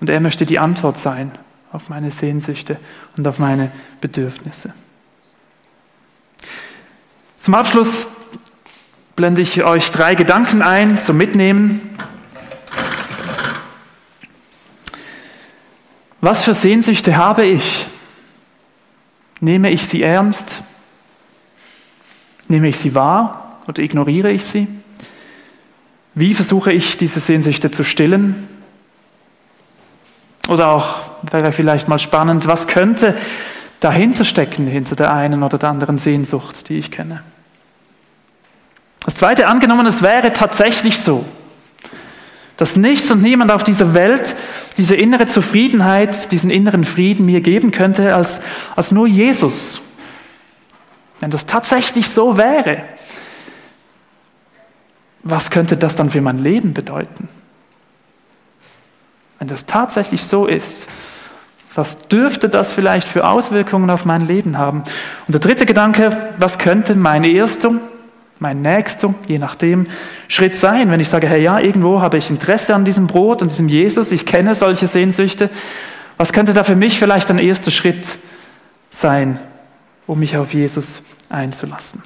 Und 0.00 0.10
er 0.10 0.20
möchte 0.20 0.44
die 0.44 0.58
Antwort 0.58 0.98
sein 0.98 1.32
auf 1.72 1.88
meine 1.88 2.10
Sehnsüchte 2.10 2.78
und 3.16 3.26
auf 3.26 3.38
meine 3.38 3.70
Bedürfnisse. 4.00 4.72
Zum 7.36 7.54
Abschluss 7.54 8.08
blende 9.14 9.40
ich 9.40 9.62
euch 9.62 9.90
drei 9.90 10.14
Gedanken 10.14 10.62
ein 10.62 11.00
zum 11.00 11.16
Mitnehmen. 11.16 11.80
Was 16.26 16.42
für 16.42 16.54
Sehnsüchte 16.54 17.16
habe 17.16 17.46
ich? 17.46 17.86
Nehme 19.38 19.70
ich 19.70 19.86
sie 19.86 20.02
ernst? 20.02 20.60
Nehme 22.48 22.66
ich 22.66 22.78
sie 22.78 22.96
wahr 22.96 23.60
oder 23.68 23.80
ignoriere 23.80 24.32
ich 24.32 24.42
sie? 24.42 24.66
Wie 26.16 26.34
versuche 26.34 26.72
ich 26.72 26.96
diese 26.96 27.20
Sehnsüchte 27.20 27.70
zu 27.70 27.84
stillen? 27.84 28.48
Oder 30.48 30.66
auch 30.66 30.96
wäre 31.30 31.52
vielleicht 31.52 31.86
mal 31.86 32.00
spannend, 32.00 32.48
was 32.48 32.66
könnte 32.66 33.16
dahinter 33.78 34.24
stecken, 34.24 34.66
hinter 34.66 34.96
der 34.96 35.14
einen 35.14 35.44
oder 35.44 35.58
der 35.58 35.68
anderen 35.68 35.96
Sehnsucht, 35.96 36.68
die 36.68 36.78
ich 36.78 36.90
kenne? 36.90 37.22
Das 39.04 39.14
zweite, 39.14 39.46
angenommen, 39.46 39.86
es 39.86 40.02
wäre 40.02 40.32
tatsächlich 40.32 40.98
so, 40.98 41.24
dass 42.56 42.76
nichts 42.76 43.10
und 43.10 43.22
niemand 43.22 43.50
auf 43.50 43.64
dieser 43.64 43.94
Welt 43.94 44.34
diese 44.76 44.94
innere 44.94 45.26
Zufriedenheit, 45.26 46.32
diesen 46.32 46.50
inneren 46.50 46.84
Frieden 46.84 47.26
mir 47.26 47.40
geben 47.40 47.70
könnte, 47.70 48.14
als, 48.14 48.40
als 48.74 48.92
nur 48.92 49.06
Jesus. 49.06 49.80
Wenn 51.20 51.30
das 51.30 51.46
tatsächlich 51.46 52.08
so 52.08 52.36
wäre, 52.36 52.82
was 55.22 55.50
könnte 55.50 55.76
das 55.76 55.96
dann 55.96 56.10
für 56.10 56.20
mein 56.20 56.38
Leben 56.38 56.72
bedeuten? 56.72 57.28
Wenn 59.38 59.48
das 59.48 59.66
tatsächlich 59.66 60.24
so 60.24 60.46
ist, 60.46 60.86
was 61.74 62.08
dürfte 62.08 62.48
das 62.48 62.72
vielleicht 62.72 63.06
für 63.06 63.26
Auswirkungen 63.28 63.90
auf 63.90 64.06
mein 64.06 64.22
Leben 64.22 64.56
haben? 64.56 64.82
Und 65.26 65.34
der 65.34 65.40
dritte 65.40 65.66
Gedanke, 65.66 66.32
was 66.38 66.58
könnte 66.58 66.94
mein 66.94 67.22
erster, 67.22 67.72
mein 68.38 68.62
nächster, 68.62 69.14
je 69.26 69.38
nachdem, 69.38 69.86
Schritt 70.28 70.54
sein, 70.54 70.90
wenn 70.90 71.00
ich 71.00 71.08
sage, 71.08 71.28
hey 71.28 71.42
ja, 71.42 71.58
irgendwo 71.58 72.00
habe 72.00 72.18
ich 72.18 72.30
Interesse 72.30 72.74
an 72.74 72.84
diesem 72.84 73.06
Brot 73.06 73.42
und 73.42 73.50
diesem 73.50 73.68
Jesus, 73.68 74.12
ich 74.12 74.26
kenne 74.26 74.54
solche 74.54 74.86
Sehnsüchte, 74.86 75.50
was 76.16 76.32
könnte 76.32 76.52
da 76.52 76.64
für 76.64 76.76
mich 76.76 76.98
vielleicht 76.98 77.30
ein 77.30 77.38
erster 77.38 77.70
Schritt 77.70 78.06
sein, 78.90 79.38
um 80.06 80.18
mich 80.18 80.36
auf 80.36 80.54
Jesus 80.54 81.02
einzulassen? 81.28 82.02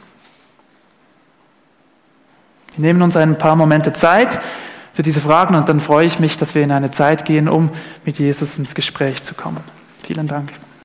Wir 2.76 2.86
nehmen 2.86 3.02
uns 3.02 3.16
ein 3.16 3.36
paar 3.36 3.56
Momente 3.56 3.92
Zeit 3.92 4.40
für 4.94 5.02
diese 5.02 5.20
Fragen 5.20 5.54
und 5.54 5.68
dann 5.68 5.80
freue 5.80 6.06
ich 6.06 6.20
mich, 6.20 6.36
dass 6.36 6.54
wir 6.54 6.62
in 6.62 6.72
eine 6.72 6.90
Zeit 6.90 7.24
gehen, 7.24 7.48
um 7.48 7.70
mit 8.04 8.18
Jesus 8.18 8.58
ins 8.58 8.74
Gespräch 8.74 9.22
zu 9.22 9.34
kommen. 9.34 9.60
Vielen 10.04 10.28
Dank. 10.28 10.52